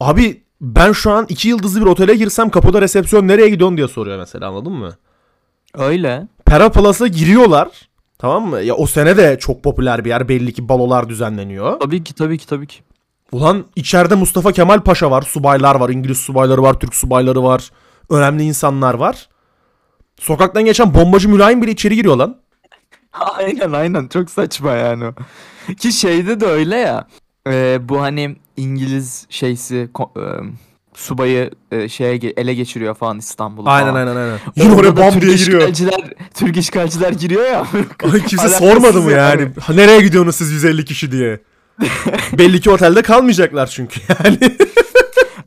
[0.00, 4.18] Abi ben şu an iki yıldızlı bir otele girsem kapıda resepsiyon nereye gidiyorsun diye soruyor
[4.18, 4.92] mesela anladın mı?
[5.74, 6.28] öyle.
[6.46, 7.68] Pera Palas'a giriyorlar.
[8.18, 8.60] Tamam mı?
[8.60, 10.28] Ya o sene de çok popüler bir yer.
[10.28, 11.80] Belli ki balolar düzenleniyor.
[11.80, 12.80] Tabii ki tabii ki tabii ki.
[13.32, 15.22] Ulan içeride Mustafa Kemal Paşa var.
[15.22, 15.88] Subaylar var.
[15.90, 16.80] İngiliz subayları var.
[16.80, 17.70] Türk subayları var.
[18.10, 19.28] Önemli insanlar var.
[20.20, 22.36] Sokaktan geçen bombacı mülayim bile içeri giriyor lan.
[23.12, 25.04] Aynen aynen çok saçma yani.
[25.78, 27.06] Ki şeyde de öyle ya.
[27.48, 30.52] E, bu hani İngiliz şeysi ko- e,
[30.94, 34.06] subayı e, şeye ge- ele geçiriyor falan İstanbul'u Aynen falan.
[34.06, 34.38] aynen aynen.
[34.56, 35.58] Yine oraya bam Türk diye giriyor.
[35.60, 37.66] işgalciler, Türk işgalciler giriyor ya.
[38.12, 39.40] Ay, kimse Alakasız sormadı mı yani.
[39.42, 39.52] yani?
[39.60, 41.40] Ha, Nereye gidiyorsunuz siz 150 kişi diye?
[42.38, 44.38] Belli ki otelde kalmayacaklar çünkü yani.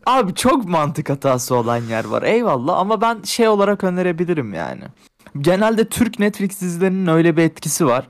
[0.06, 4.84] Abi çok mantık hatası olan yer var eyvallah ama ben şey olarak önerebilirim yani.
[5.42, 8.08] Genelde Türk Netflix dizilerinin öyle bir etkisi var.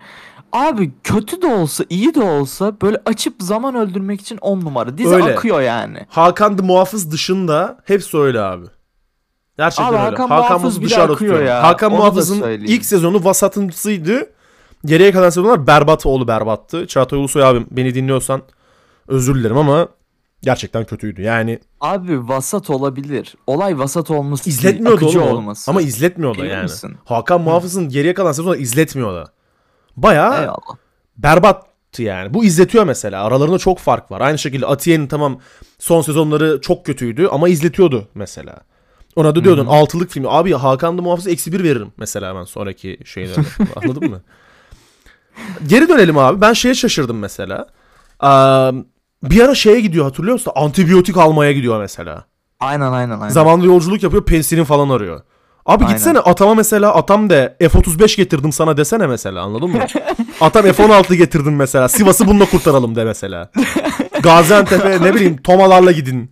[0.56, 4.98] Abi kötü de olsa iyi de olsa böyle açıp zaman öldürmek için on numara.
[4.98, 5.38] Dizi Öyle.
[5.38, 5.98] akıyor yani.
[6.10, 8.66] Hakan the Muhafız dışında hepsi öyle abi.
[9.58, 10.04] Gerçekten Abi öyle.
[10.04, 11.64] Hakan Hakan, Muhafız dışarıda akıyor ya.
[11.64, 14.30] Hakan Onu Muhafız'ın ilk sezonu vasatımsıydı.
[14.86, 16.88] Geriye kalan sezonlar berbat oğlu berbattı.
[16.88, 18.42] Çağatay Ulusoy abim beni dinliyorsan
[19.08, 19.88] özür dilerim ama
[20.42, 21.22] gerçekten kötüydü.
[21.22, 23.36] Yani Abi vasat olabilir.
[23.48, 25.22] Olay vasat olması izletmiyordu oğlum.
[25.22, 25.72] olması.
[25.72, 26.64] Ama izletmiyor da yani.
[26.64, 26.98] misin?
[27.06, 29.36] Hakan Muhafız'ın geriye kalan sezonlar izletmiyor da.
[29.98, 30.78] Bayağı Eyvallah.
[31.18, 32.34] berbattı yani.
[32.34, 33.24] Bu izletiyor mesela.
[33.24, 34.22] Aralarında çok fark var.
[34.22, 35.40] Aynı şekilde Atiye'nin tamam
[35.80, 38.56] son sezonları çok kötüydü ama izletiyordu mesela.
[39.16, 40.28] Ona da diyordun altılık filmi.
[40.30, 43.42] Abi Hakan da muhafız eksi bir veririm mesela ben sonraki şeylerde.
[43.76, 44.22] Anladın mı?
[45.68, 46.42] Geri dönelim abi.
[46.42, 47.68] Ben şeye şaşırdım mesela.
[48.20, 48.72] Aa,
[49.24, 50.54] bir ara şeye gidiyor hatırlıyor musun?
[50.56, 52.26] Antibiyotik almaya gidiyor mesela.
[52.60, 53.30] Aynen aynen aynen.
[53.34, 55.22] Zamanlı yolculuk yapıyor pensilin falan arıyor.
[55.66, 55.96] Abi Aynen.
[55.96, 59.80] gitsene atama mesela atam de F-35 getirdim sana desene mesela anladın mı?
[60.42, 61.90] Atam F-16 getirdim mesela.
[61.90, 63.52] Sivas'ı bununla kurtaralım de mesela.
[64.22, 66.32] Gaziantep'e ne bileyim tomalarla gidin.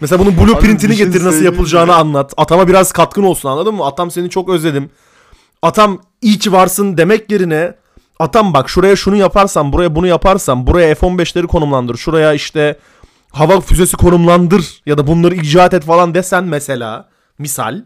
[0.00, 1.92] Mesela bunun blueprintini şey getir nasıl yapılacağını mi?
[1.92, 2.32] anlat.
[2.36, 3.86] Atama biraz katkın olsun anladın mı?
[3.86, 4.90] Atam seni çok özledim.
[5.62, 7.74] Atam iyi ki varsın demek yerine
[8.18, 11.96] atam bak şuraya şunu yaparsan buraya bunu yaparsan buraya F-15'leri konumlandır.
[11.96, 12.78] Şuraya işte
[13.30, 17.82] hava füzesi konumlandır ya da bunları icat et falan desen mesela misal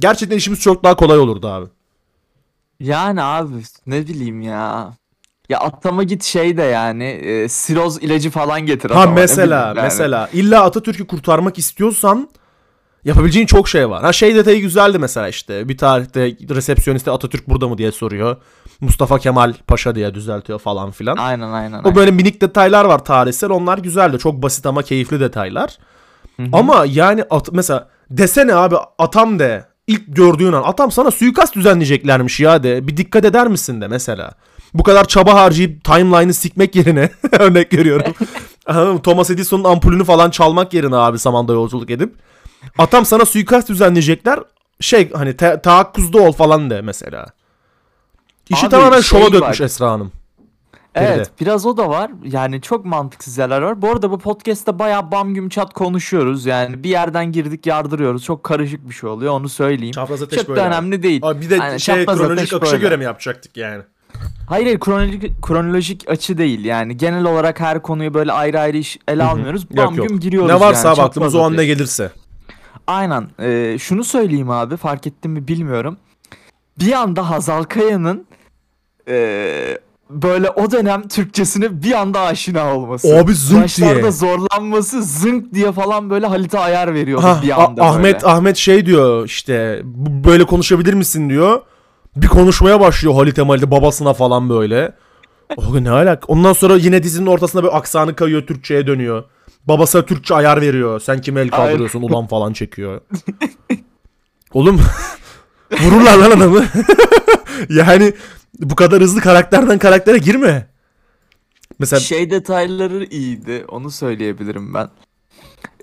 [0.00, 1.66] gerçekten işimiz çok daha kolay olurdu abi.
[2.80, 3.52] Yani abi
[3.86, 4.90] ne bileyim ya.
[5.48, 9.80] Ya atama git şey de yani e, siroz ilacı falan getir Ha mesela yani.
[9.82, 12.28] mesela illa Atatürk'ü kurtarmak istiyorsan
[13.04, 14.02] yapabileceğin çok şey var.
[14.02, 16.20] Ha şey detayı güzeldi mesela işte bir tarihte
[16.54, 18.36] resepsiyoniste Atatürk burada mı diye soruyor.
[18.80, 21.16] Mustafa Kemal Paşa diye düzeltiyor falan filan.
[21.16, 21.80] Aynen aynen.
[21.84, 24.18] O böyle minik detaylar var tarihsel onlar güzeldi.
[24.18, 25.78] Çok basit ama keyifli detaylar.
[26.52, 32.40] Ama yani at, mesela desene abi atam de ilk gördüğün an atam sana suikast düzenleyeceklermiş
[32.40, 34.32] ya de bir dikkat eder misin de mesela.
[34.74, 37.72] Bu kadar çaba harcayıp timeline'ı sikmek yerine örnek
[38.06, 38.14] mı?
[39.02, 42.14] Thomas Edison'un ampulünü falan çalmak yerine abi zamanda yolculuk edip
[42.78, 44.40] atam sana suikast düzenleyecekler
[44.80, 47.26] şey hani te- tahakkuzda ol falan de mesela.
[48.50, 49.64] İşi Abi tamamen şey şova dökmüş var.
[49.64, 50.12] Esra Hanım.
[50.94, 52.10] Evet biraz o da var.
[52.24, 53.82] Yani çok mantıksız yerler var.
[53.82, 56.46] Bu arada bu podcast'te bayağı bam güm çat konuşuyoruz.
[56.46, 58.24] Yani bir yerden girdik yardırıyoruz.
[58.24, 59.92] Çok karışık bir şey oluyor onu söyleyeyim.
[59.92, 60.68] Çapraz ateş Çok böyle da abi.
[60.74, 61.20] önemli değil.
[61.24, 62.82] Abi bir de Aynen, şey çapraz kronolojik ateş akışa böyle.
[62.82, 63.82] göre mi yapacaktık yani?
[64.48, 68.98] Hayır hayır kronolojik, kronolojik açı değil yani genel olarak her konuyu böyle ayrı ayrı iş
[69.08, 69.70] ele almıyoruz.
[69.70, 70.08] Bam Yok yok.
[70.08, 70.94] güm giriyoruz Ne varsa yani.
[70.96, 71.66] abi aklımıza o an ne ateş.
[71.66, 72.10] gelirse.
[72.86, 75.96] Aynen Ee, şunu söyleyeyim abi fark ettim mi bilmiyorum.
[76.80, 78.26] Bir anda Hazal Kaya'nın
[79.08, 79.78] ee,
[80.10, 83.16] böyle o dönem Türkçesine bir anda aşina olması.
[83.18, 84.10] Abi zınk Başlarda diye.
[84.10, 88.26] zorlanması zınk diye falan böyle Halit'e ayar veriyordu Ha, bir A- anda Ahmet böyle.
[88.34, 91.60] Ahmet şey diyor işte "Bu- böyle konuşabilir misin diyor.
[92.16, 94.92] Bir konuşmaya başlıyor Halit Emal'de babasına falan böyle.
[95.56, 96.30] O ne alak?
[96.30, 99.24] Ondan sonra yine dizinin ortasında böyle aksanı kayıyor Türkçe'ye dönüyor.
[99.64, 101.00] Babasına Türkçe ayar veriyor.
[101.00, 103.00] Sen kime el kaldırıyorsun ulan falan çekiyor.
[104.54, 104.80] Oğlum
[105.82, 106.64] vururlar lan adamı.
[107.70, 108.12] yani
[108.60, 110.66] bu kadar hızlı karakterden karaktere girme.
[111.78, 113.64] Mesela Şey detayları iyiydi.
[113.68, 114.88] Onu söyleyebilirim ben.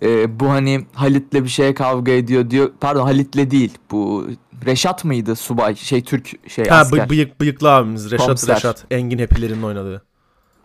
[0.01, 2.71] Ee, bu hani Halit'le bir şeye kavga ediyor diyor.
[2.79, 3.71] Pardon Halit'le değil.
[3.91, 4.27] Bu
[4.65, 5.75] Reşat mıydı subay?
[5.75, 7.05] Şey Türk şey ha, asker.
[7.05, 8.55] bı- bıyık, bıyıklı abimiz Reşat Komiser.
[8.55, 8.85] Reşat.
[8.91, 10.06] Engin Hepiler'in oynadığı.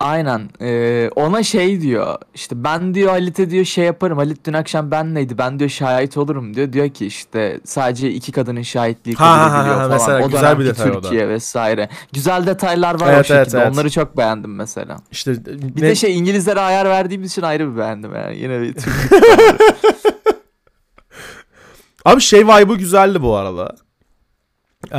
[0.03, 0.51] Aynen.
[0.61, 2.17] Ee, ona şey diyor.
[2.35, 4.19] İşte ben diyor Halit'e diyor şey yaparım.
[4.19, 5.39] Halit dün akşam benleydi.
[5.39, 6.73] Ben diyor şahit olurum diyor.
[6.73, 9.91] Diyor ki işte sadece iki kadının şahitliği kabul ha, ha, ediliyor ha, falan.
[9.93, 11.01] mesela o güzel bir detay o da.
[11.01, 11.89] Türkiye vesaire.
[12.13, 13.63] Güzel detaylar var Evet, o evet, şekilde.
[13.63, 13.73] evet.
[13.75, 14.97] Onları çok beğendim mesela.
[15.11, 18.39] İşte Bir ne- de şey İngilizlere ayar verdiğimiz için ayrı bir beğendim yani.
[18.39, 18.95] Yine bir Türk
[22.05, 23.75] Abi şey vibe'ı güzeldi bu arada.
[24.93, 24.99] Ee,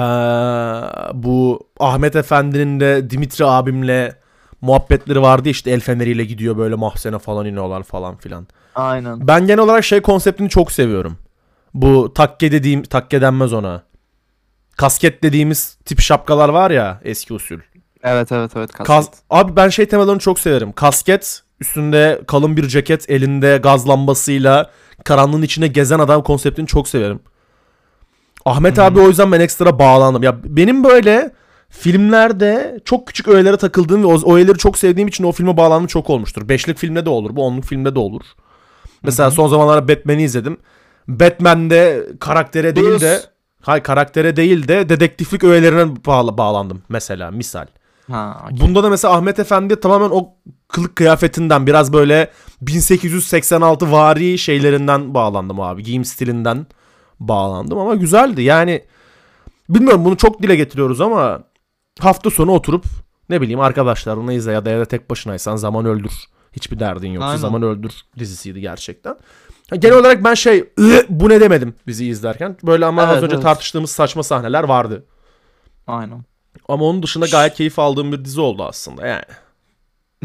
[1.14, 4.23] bu Ahmet Efendi'nin de Dimitri abimle
[4.64, 8.48] muhabbetleri vardı işte el feneriyle gidiyor böyle mahzene falan iniyorlar falan filan.
[8.76, 9.28] Aynen.
[9.28, 11.18] Ben genel olarak şey konseptini çok seviyorum.
[11.74, 13.84] Bu takke dediğim takke denmez ona.
[14.78, 17.60] Kasket dediğimiz tip şapkalar var ya eski usul.
[18.04, 18.72] Evet evet evet.
[18.72, 19.20] Kas- kastet.
[19.30, 20.72] Abi ben şey temalarını çok severim.
[20.72, 24.70] Kasket, üstünde kalın bir ceket, elinde gaz lambasıyla
[25.04, 27.20] karanlığın içine gezen adam konseptini çok severim.
[28.46, 30.24] Ahmet abi o yüzden ben ekstra bağlandım.
[30.24, 31.32] Ya benim böyle
[31.74, 36.10] filmlerde çok küçük öğelere takıldığım ve o öğeleri çok sevdiğim için o filme bağlandığım çok
[36.10, 36.50] olmuştur.
[36.50, 38.22] Beşlik filmde de olur, bu onluk filmde de olur.
[39.04, 40.58] Mesela son zamanlarda Batman'i izledim.
[41.08, 43.22] Batman'de karaktere değil de
[43.62, 47.66] hayır karaktere değil de dedektiflik öğelerine bağla- bağlandım mesela misal.
[48.12, 48.60] Ha, okey.
[48.68, 50.30] Bunda da mesela Ahmet Efendi tamamen o
[50.68, 52.30] kılık kıyafetinden biraz böyle
[52.62, 55.84] 1886 vari şeylerinden bağlandım abi.
[55.84, 56.66] Giyim stilinden
[57.20, 58.42] bağlandım ama güzeldi.
[58.42, 58.84] Yani
[59.70, 61.40] bilmiyorum bunu çok dile getiriyoruz ama
[62.00, 62.86] hafta sonu oturup
[63.30, 66.12] ne bileyim arkadaşlarına izle ya da evde tek başınaysan zaman öldür.
[66.52, 67.42] Hiçbir derdin yoksa Aynen.
[67.42, 69.16] zaman öldür dizisiydi gerçekten.
[69.80, 72.58] Genel olarak ben şey "Ih, bu ne demedim diziyi izlerken.
[72.64, 73.44] Böyle ama az Evet, önce evet.
[73.44, 75.06] tartıştığımız saçma sahneler vardı.
[75.88, 76.24] Aynen.
[76.68, 79.24] Ama onun dışında gayet keyif aldığım bir dizi oldu aslında yani.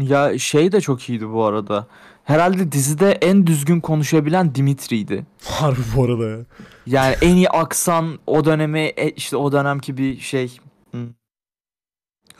[0.09, 1.87] Ya şey de çok iyiydi bu arada.
[2.23, 5.25] Herhalde dizide en düzgün konuşabilen Dimitri'ydi.
[5.43, 6.37] Harbi bu arada ya.
[6.85, 10.57] Yani en iyi aksan o dönemi e, işte o dönemki bir şey
[10.91, 11.07] hmm,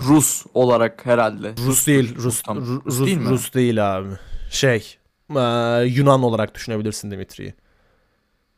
[0.02, 1.54] Rus olarak herhalde.
[1.66, 2.42] Rus değil, Rus.
[2.42, 3.30] Ru- Rus Rus, değil mi?
[3.30, 4.10] Rus değil abi.
[4.52, 4.98] Şey,
[5.36, 7.54] eee, Yunan olarak düşünebilirsin Dimitri'yi.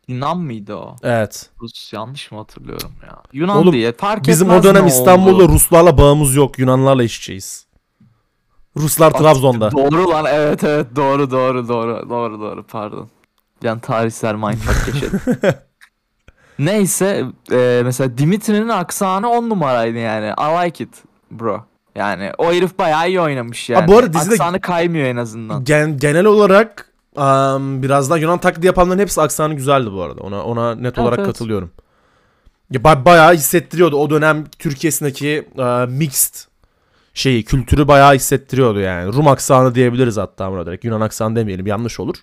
[0.07, 0.95] Yunan mıydı o?
[1.03, 1.49] Evet.
[1.61, 3.23] Rus yanlış mı hatırlıyorum ya?
[3.33, 5.53] Yunan Oğlum, diye fark Bizim o etmez dönem ne İstanbul'da oldu.
[5.53, 6.59] Ruslarla bağımız yok.
[6.59, 7.65] Yunanlarla iç içeyiz.
[8.77, 9.71] Ruslar Trabzon'da.
[9.71, 13.09] Doğru lan evet evet doğru doğru doğru doğru doğru pardon.
[13.63, 15.19] Yani tarihsel mindfuck yaşadım.
[16.59, 20.25] Neyse e, mesela Dimitri'nin aksanı on numaraydı yani.
[20.25, 21.65] I like it bro.
[21.95, 23.87] Yani o herif bayağı iyi oynamış yani.
[23.87, 25.63] bu arada dizide- Aksanı kaymıyor en azından.
[25.63, 30.21] Gen- genel olarak am, biraz daha Yunan taklidi yapanların hepsi aksanı güzeldi bu arada.
[30.21, 31.27] Ona ona net olarak evet.
[31.27, 31.71] katılıyorum.
[32.71, 36.35] Ya ba- bayağı hissettiriyordu o dönem Türkiye'sindeki eee, mixed
[37.13, 39.13] şeyi, kültürü bayağı hissettiriyordu yani.
[39.13, 40.85] Rum aksanı diyebiliriz hatta buna direkt.
[40.85, 42.15] Yunan aksanı demeyelim yanlış olur.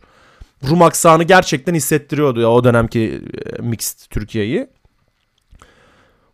[0.70, 3.22] Rum aksanı gerçekten hissettiriyordu ya o dönemki
[3.58, 4.68] e, mixed Türkiye'yi.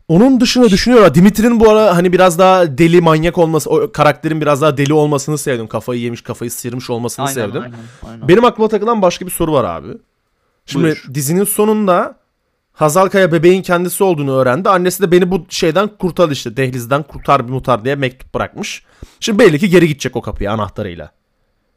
[0.09, 1.14] Onun dışında düşünüyorum.
[1.14, 5.38] Dimitri'nin bu ara hani biraz daha deli manyak olması, o karakterin biraz daha deli olmasını
[5.38, 5.67] sevdim.
[5.67, 7.62] Kafayı yemiş, kafayı sıyırmış olmasını Aynen, sevdim.
[7.62, 8.29] aynen, aynen.
[8.29, 9.88] Benim aklıma takılan başka bir soru var abi.
[10.67, 11.05] Şimdi Buyur.
[11.14, 12.17] dizinin sonunda
[12.73, 14.69] Hazal Kaya bebeğin kendisi olduğunu öğrendi.
[14.69, 18.85] Annesi de beni bu şeyden kurtar işte dehlizden kurtar bir mutar diye mektup bırakmış.
[19.21, 21.11] Şimdi belli ki geri gidecek o kapıya anahtarıyla.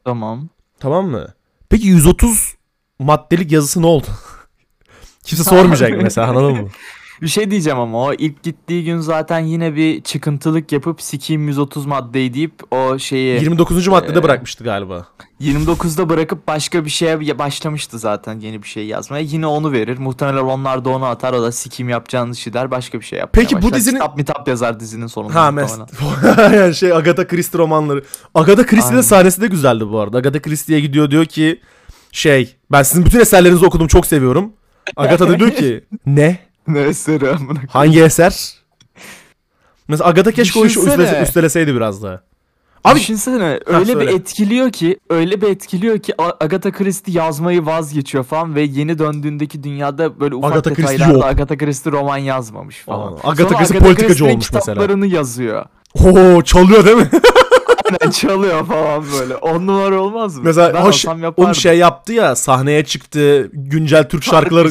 [0.04, 0.48] Tamam.
[0.80, 1.28] Tamam mı?
[1.68, 2.54] Peki 130
[2.98, 4.06] maddelik yazısı ne oldu?
[5.24, 6.68] Kimse sormayacak mesela anladın mı?
[7.22, 11.86] Bir şey diyeceğim ama o ilk gittiği gün zaten yine bir çıkıntılık yapıp sikiyim 130
[11.86, 13.88] maddeyi deyip o şeyi 29.
[13.88, 15.06] maddede Ee, bırakmıştı galiba.
[15.40, 19.22] 29'da bırakıp başka bir şeye başlamıştı zaten yeni bir şey yazmaya.
[19.22, 19.98] Yine onu verir.
[19.98, 21.32] Muhtemelen onlar da onu atar.
[21.32, 22.70] O da sikim yapacağınız işi der.
[22.70, 23.78] Başka bir şey yapmaya Peki bu başlar.
[23.78, 25.34] dizinin- Kitap mitap yazar dizinin sonunda.
[25.34, 25.78] Ha mes
[26.54, 28.04] yani şey Agatha Christie romanları.
[28.34, 30.18] Agatha Christie'nin sahnesi de güzeldi bu arada.
[30.18, 31.60] Agatha Christie'ye gidiyor diyor ki
[32.12, 34.52] şey ben sizin bütün eserlerinizi okudum çok seviyorum.
[34.96, 36.47] Agatha da diyor ki ne?
[36.68, 37.58] Ne eseri amına.
[37.70, 38.54] Hangi eser?
[39.88, 41.02] Mesela Agatha keşke o işi Düşünsene.
[41.04, 42.20] üstlese- üsteleseydi biraz daha.
[42.84, 44.00] Abi Düşünsene öyle söyle.
[44.00, 48.98] bir etkiliyor ki öyle bir etkiliyor ki A- Agatha Christie yazmayı vazgeçiyor falan ve yeni
[48.98, 51.24] döndüğündeki dünyada böyle ufak Agatha Christie detaylarda yok.
[51.26, 53.12] Agatha Christie roman yazmamış falan.
[53.12, 54.74] Aa, Agatha Christie politikacı olmuş mesela.
[54.74, 55.64] kitaplarını yazıyor.
[56.04, 57.08] Oo çalıyor değil mi?
[57.90, 59.36] Aynen çalıyor falan böyle.
[59.36, 60.42] On numara olmaz mı?
[60.44, 61.44] Mesela ben olsam yapardım.
[61.48, 64.68] Onu şey yaptı ya sahneye çıktı güncel Türk şarkıları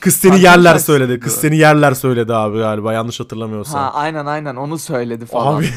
[0.00, 1.20] kız seni yerler söyledi.
[1.20, 3.80] Kız seni yerler söyledi abi galiba yanlış hatırlamıyorsam.
[3.80, 5.58] Ha aynen aynen onu söyledi falan.
[5.58, 5.68] Abi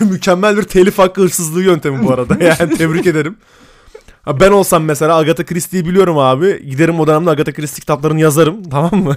[0.00, 2.36] mükemmel bir telif hakkı hırsızlığı yöntemi bu arada.
[2.44, 3.36] Yani tebrik ederim.
[4.26, 6.66] Ben olsam mesela Agatha Christie'yi biliyorum abi.
[6.70, 8.62] Giderim o dönemde Agatha Christie kitaplarını yazarım.
[8.70, 9.16] Tamam mı?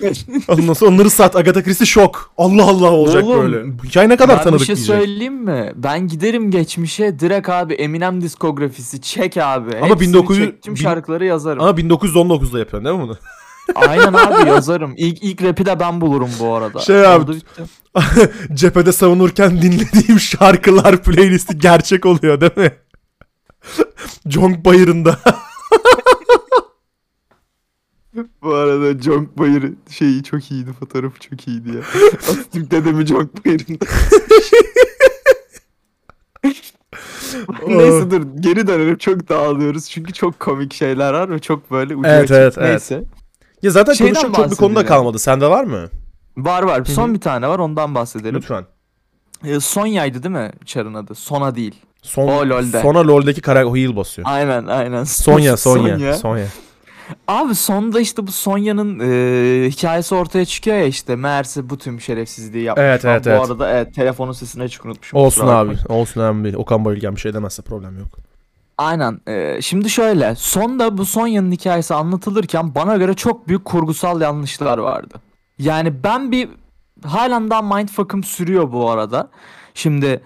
[0.48, 1.36] Ondan sonra onları sat.
[1.36, 2.30] Agatha Christie şok.
[2.38, 3.78] Allah Allah olacak Oğlum, böyle.
[3.78, 4.96] Bu hikaye ne kadar ben bir tanıdık şey diyecek.
[4.96, 5.72] söyleyeyim mi?
[5.76, 9.76] Ben giderim geçmişe direkt abi Eminem diskografisi çek abi.
[9.76, 11.62] Ama Hepsini 1900 çek, tüm bin- şarkıları yazarım.
[11.62, 13.16] Ama 1919'da yapıyorsun değil mi bunu?
[13.74, 14.94] Aynen abi yazarım.
[14.96, 16.78] İlk, ilk rapi de ben bulurum bu arada.
[16.80, 17.32] Şey abi-.
[18.54, 22.72] Cephede savunurken dinlediğim şarkılar playlisti gerçek oluyor değil mi?
[24.28, 25.18] Jonk Bayırı'nda.
[28.42, 30.70] Bu arada Jonk Bayır şeyi çok iyiydi.
[30.80, 31.82] Fotoğrafı çok iyiydi ya.
[32.14, 33.84] Atatürk dedemi Jonk Bayır'ında.
[37.68, 42.08] Neyse dur geri dönelim çok dağılıyoruz çünkü çok komik şeyler var ve çok böyle ucu
[42.08, 42.36] Evet, açık.
[42.36, 42.68] evet, evet.
[42.70, 43.04] Neyse.
[43.62, 45.02] Ya zaten Şeyden konuşacak çok bir konu da bahsedeceğim.
[45.02, 45.18] kalmadı.
[45.18, 45.88] Sende var mı?
[46.36, 48.34] Var var son bir tane var ondan bahsedelim.
[48.34, 48.64] Lütfen.
[49.44, 51.14] Ee, Sonya'ydı değil mi Çar'ın adı?
[51.14, 51.74] Sona değil.
[52.02, 52.82] Son, O LoL'de.
[52.82, 54.28] Sonra LoL'deki kara heal basıyor.
[54.30, 55.04] Aynen aynen.
[55.04, 56.46] Sonya, Sonya, Sonya.
[57.28, 61.16] Abi sonda işte bu Sonya'nın e, hikayesi ortaya çıkıyor ya işte.
[61.16, 62.84] Meğerse bu tüm şerefsizliği yapmış.
[62.84, 63.50] Evet, evet, bu evet.
[63.50, 65.18] arada evet telefonun sesini açık unutmuşum.
[65.18, 65.48] Olsun abi.
[65.50, 65.80] bakmayın.
[65.88, 66.54] Olsun önemli değil.
[66.54, 68.08] Okan Bayülgen bir şey demezse problem yok.
[68.78, 69.20] Aynen.
[69.28, 70.34] Ee, şimdi şöyle.
[70.34, 75.14] Sonda bu Sonya'nın hikayesi anlatılırken bana göre çok büyük kurgusal yanlışlar vardı.
[75.58, 76.48] Yani ben bir
[77.04, 79.28] halen daha mindfuck'ım sürüyor bu arada.
[79.74, 80.22] Şimdi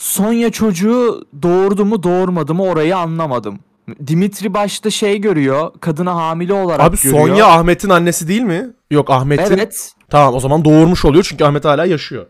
[0.00, 3.58] Sonya çocuğu doğurdu mu doğurmadı mı orayı anlamadım.
[4.06, 5.72] Dimitri başta şey görüyor.
[5.80, 7.28] Kadını hamile olarak Abi görüyor.
[7.28, 8.70] Sonya Ahmet'in annesi değil mi?
[8.90, 9.56] Yok Ahmet'in.
[9.56, 9.92] Evet.
[10.10, 12.26] Tamam o zaman doğurmuş oluyor çünkü Ahmet hala yaşıyor.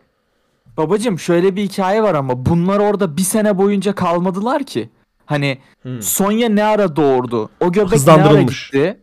[0.76, 4.90] Babacım şöyle bir hikaye var ama bunlar orada bir sene boyunca kalmadılar ki.
[5.26, 6.02] Hani Hmm.
[6.02, 7.50] Sonya ne ara doğurdu?
[7.60, 9.00] O göbek ne ara gitti?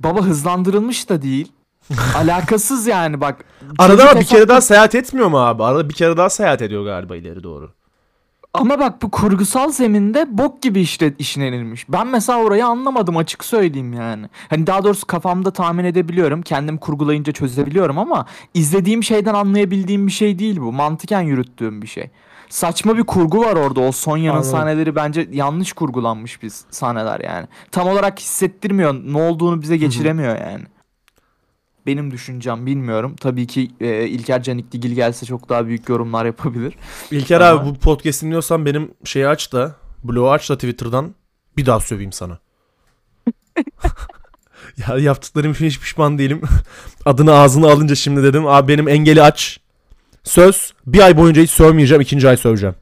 [0.00, 1.52] Baba hızlandırılmış da değil.
[2.16, 3.44] Alakasız yani bak.
[3.78, 5.64] Arada ama bir kere daha seyahat etmiyor mu abi?
[5.64, 7.70] Arada bir kere daha seyahat ediyor galiba ileri doğru.
[8.54, 11.86] Ama bak bu kurgusal zeminde bok gibi işte işlenilmiş.
[11.88, 14.26] Ben mesela orayı anlamadım açık söyleyeyim yani.
[14.50, 16.42] Hani daha doğrusu kafamda tahmin edebiliyorum.
[16.42, 20.72] Kendim kurgulayınca çözebiliyorum ama izlediğim şeyden anlayabildiğim bir şey değil bu.
[20.72, 22.10] Mantıken yürüttüğüm bir şey.
[22.48, 23.80] Saçma bir kurgu var orada.
[23.80, 24.50] O Sonya'nın Anladım.
[24.50, 27.46] sahneleri bence yanlış kurgulanmış bir sahneler yani.
[27.72, 28.94] Tam olarak hissettirmiyor.
[28.94, 30.64] Ne olduğunu bize geçiremiyor yani.
[31.86, 33.16] Benim düşüncem bilmiyorum.
[33.20, 36.74] Tabii ki e, İlker Canikligil gelse çok daha büyük yorumlar yapabilir.
[37.10, 41.14] İlker Ama- abi bu podcast dinliyorsan benim şeyi aç da bloğu aç da Twitter'dan
[41.56, 42.38] bir daha söveyim sana.
[44.88, 46.42] ya yaptıklarım için hiç pişman değilim.
[47.04, 49.60] Adını ağzına alınca şimdi dedim abi benim engeli aç.
[50.22, 52.74] Söz bir ay boyunca hiç sövmeyeceğim ikinci ay söveceğim.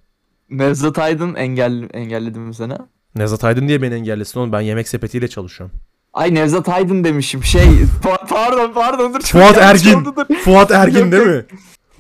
[0.51, 2.75] Nevzat Aydın engel, engelledi mi seni?
[3.15, 5.77] Nevzat Aydın diye beni engellesin oğlum ben yemek sepetiyle çalışıyorum.
[6.15, 7.45] Ay Nevzat Aydın demişim.
[7.45, 7.63] Şey
[8.03, 9.21] pa- pardon pardon dur.
[9.21, 10.01] çok Fuat yanlış Ergin.
[10.01, 10.35] oldu, dur.
[10.37, 11.45] Fuat Ergin değil mi?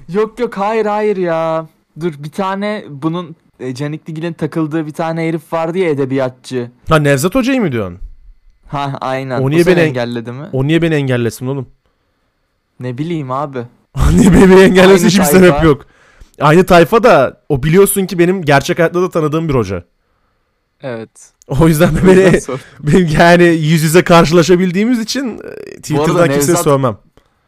[0.08, 1.66] Yok yok hayır hayır ya.
[2.00, 6.70] Dur bir tane bunun e, Canik Digil'in takıldığı bir tane herif vardı ya edebiyatçı.
[6.88, 7.98] Ha Nevzat Hoca'yı mı diyorsun?
[8.68, 9.40] Ha aynen.
[9.42, 10.44] O niye seni beni- engelledi mi?
[10.52, 11.66] O niye beni engellesin oğlum?
[12.80, 13.58] Ne bileyim abi.
[14.14, 15.38] niye beni engellesin Aynı hiçbir tayfa.
[15.38, 15.86] sebep yok.
[16.40, 19.84] Aynı tayfa da o biliyorsun ki benim gerçek hayatta da tanıdığım bir hoca.
[20.82, 21.10] Evet.
[21.48, 22.40] O yüzden O beni
[22.80, 26.96] benim yani yüz yüze karşılaşabildiğimiz için e, Twitter'dan kimseye Nevzat- sövmem.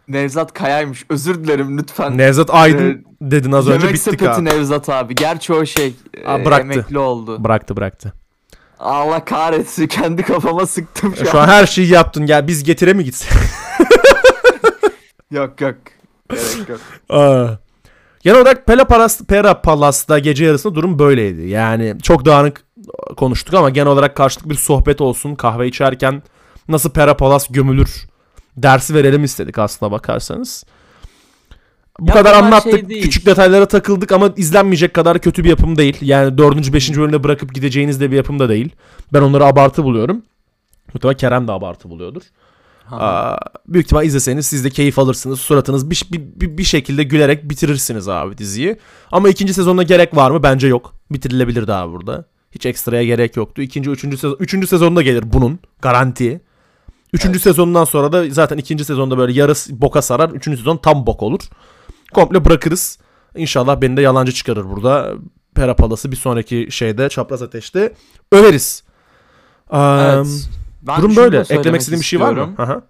[0.09, 1.05] Nevzat Kaya'ymış.
[1.11, 2.19] Özür dilerim lütfen.
[2.19, 4.45] Nevzat Aydın Ee, dedin az önce Yemek bittik sepeti abi.
[4.45, 5.15] Nevzat abi.
[5.15, 5.95] Gerçi o şey
[6.27, 6.73] Aa, e, bıraktı.
[6.73, 7.45] emekli oldu.
[7.45, 8.13] Bıraktı bıraktı.
[8.79, 12.27] Allah kahretsin kendi kafama sıktım şu, Şu an her şeyi yaptın.
[12.27, 13.33] Gel biz getire mi gitsek?
[15.31, 15.75] Yok yok.
[16.31, 16.81] Gerek yok.
[17.11, 17.49] Aa.
[18.21, 21.43] Genel olarak Palas, Pera Palas'ta gece yarısında durum böyleydi.
[21.49, 22.64] Yani çok dağınık
[23.17, 25.35] konuştuk ama genel olarak karşılıklı bir sohbet olsun.
[25.35, 26.23] Kahve içerken
[26.69, 28.07] nasıl Pera Palas gömülür
[28.57, 30.65] dersi verelim istedik aslına bakarsanız.
[32.01, 32.73] Bu Ya kadar bunlar anlattık.
[32.73, 33.03] şey değil.
[33.03, 35.97] Küçük detaylara takıldık ama izlenmeyecek kadar kötü bir yapım değil.
[36.01, 36.73] Yani 4.
[36.73, 36.97] 5.
[36.97, 38.73] bölümde bırakıp gideceğiniz de bir yapım da değil.
[39.13, 40.23] Ben onları abartı buluyorum.
[40.95, 42.23] Muhtemelen Kerem de abartı buluyordur.
[42.91, 43.37] Aa,
[43.69, 45.41] büyük ihtimal izleseniz siz de keyif alırsınız.
[45.41, 48.77] Suratınız bir, bir, bir şekilde gülerek bitirirsiniz abi diziyi.
[49.13, 50.43] Ama ikinci sezonda gerek var mı?
[50.43, 50.95] Bence yok.
[51.11, 52.25] Bitirilebilir daha burada.
[52.55, 53.63] Hiç ekstraya gerek yoktu.
[53.63, 55.59] İkinci, üçüncü sezon, üçüncü sezonda gelir bunun.
[55.83, 56.41] Garanti.
[57.13, 60.31] Üçüncü sezondan sonra da zaten ikinci sezonda böyle yarısı boka sarar.
[60.31, 61.41] Üçüncü sezon tam bok olur.
[62.15, 62.99] Komple bırakırız.
[63.37, 65.13] İnşallah beni de yalancı çıkarır burada.
[65.55, 67.93] Pera Palas'ı bir sonraki şeyde Çapraz Ateş'te
[68.33, 68.83] överiz.
[69.71, 70.49] Aa, Evet.
[70.83, 71.41] Ben durum böyle.
[71.41, 72.55] Eklemek istediğin bir şey var mı?
[72.59, 72.83] Aha.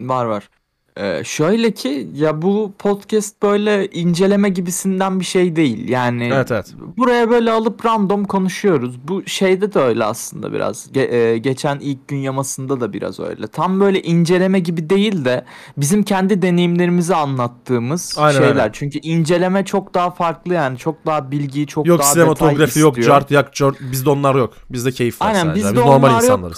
[0.00, 0.48] Var var.
[0.96, 5.88] Ee, şöyle ki ya bu podcast böyle inceleme gibisinden bir şey değil.
[5.88, 6.74] Yani Evet evet.
[6.96, 9.08] buraya böyle alıp random konuşuyoruz.
[9.08, 10.86] Bu şeyde de öyle aslında biraz.
[10.94, 13.46] Ge- e, geçen ilk gün yamasında da biraz öyle.
[13.46, 15.44] Tam böyle inceleme gibi değil de
[15.76, 18.48] bizim kendi deneyimlerimizi anlattığımız Aynen şeyler.
[18.50, 18.70] öyle.
[18.72, 20.78] Çünkü inceleme çok daha farklı yani.
[20.78, 23.16] Çok daha bilgi, çok Yok daha sinematografi detay yok, istiyor.
[23.16, 23.76] cart yak cart.
[23.80, 24.54] Bizde onlar yok.
[24.70, 25.54] Bizde keyif var Aynen, sadece.
[25.56, 26.52] bizde Biz normal onlar yok.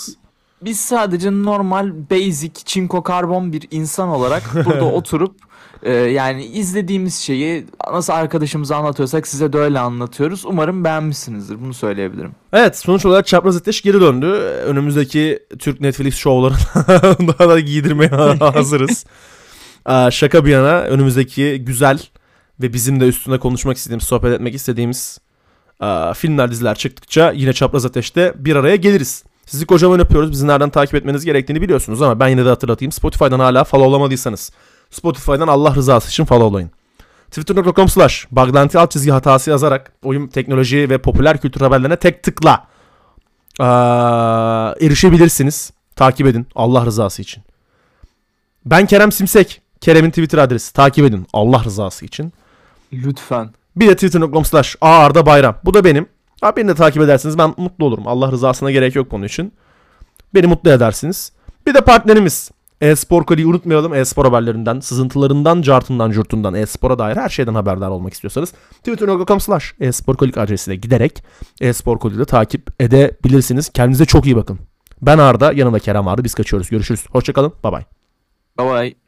[0.64, 5.36] Biz sadece normal basic çinko karbon bir insan olarak burada oturup
[5.82, 10.44] e, yani izlediğimiz şeyi nasıl arkadaşımıza anlatıyorsak size de öyle anlatıyoruz.
[10.44, 11.60] Umarım beğenmişsinizdir.
[11.60, 12.32] Bunu söyleyebilirim.
[12.52, 14.26] Evet sonuç olarak Çapraz Ateş geri döndü.
[14.66, 16.56] Önümüzdeki Türk Netflix şovlarını
[17.38, 18.08] daha da giydirmeye
[18.38, 19.04] hazırız.
[19.84, 21.98] Aa, şaka bir yana önümüzdeki güzel
[22.60, 25.18] ve bizim de üstüne konuşmak istediğimiz, sohbet etmek istediğimiz
[25.80, 29.24] aa, filmler, diziler çıktıkça yine Çapraz Ateş'te bir araya geliriz.
[29.46, 30.30] Sizi kocaman öpüyoruz.
[30.30, 32.92] Bizi nereden takip etmeniz gerektiğini biliyorsunuz ama ben yine de hatırlatayım.
[32.92, 34.52] Spotify'dan hala followlamadıysanız
[34.90, 36.70] Spotify'dan Allah rızası için followlayın.
[37.30, 42.66] Twitter.com slash Bagdanti alt çizgi hatası yazarak oyun, teknoloji ve popüler kültür haberlerine tek tıkla
[43.58, 45.72] aa, erişebilirsiniz.
[45.96, 47.42] Takip edin Allah rızası için.
[48.64, 49.60] Ben Kerem Simsek.
[49.80, 50.72] Kerem'in Twitter adresi.
[50.72, 52.32] Takip edin Allah rızası için.
[52.92, 53.50] Lütfen.
[53.76, 55.56] Bir de twitter.com slash Arda Bayram.
[55.64, 56.06] Bu da benim.
[56.42, 58.06] Abi beni de takip edersiniz ben mutlu olurum.
[58.06, 59.52] Allah rızasına gerek yok bunun için.
[60.34, 61.32] Beni mutlu edersiniz.
[61.66, 62.50] Bir de partnerimiz.
[62.80, 63.94] E-Spor Koli'yi unutmayalım.
[63.94, 70.14] E-Spor haberlerinden, sızıntılarından, cartından, curtundan, E-Spor'a dair her şeyden haberdar olmak istiyorsanız twitter.com slash e-spor
[70.14, 71.24] adresine giderek
[71.60, 73.68] E-Spor Koli'yi takip edebilirsiniz.
[73.68, 74.58] Kendinize çok iyi bakın.
[75.02, 76.24] Ben Arda, yanımda Kerem vardı.
[76.24, 76.70] Biz kaçıyoruz.
[76.70, 77.06] Görüşürüz.
[77.10, 77.52] Hoşçakalın.
[77.64, 77.82] Bay bay.
[78.58, 79.03] Bye bye.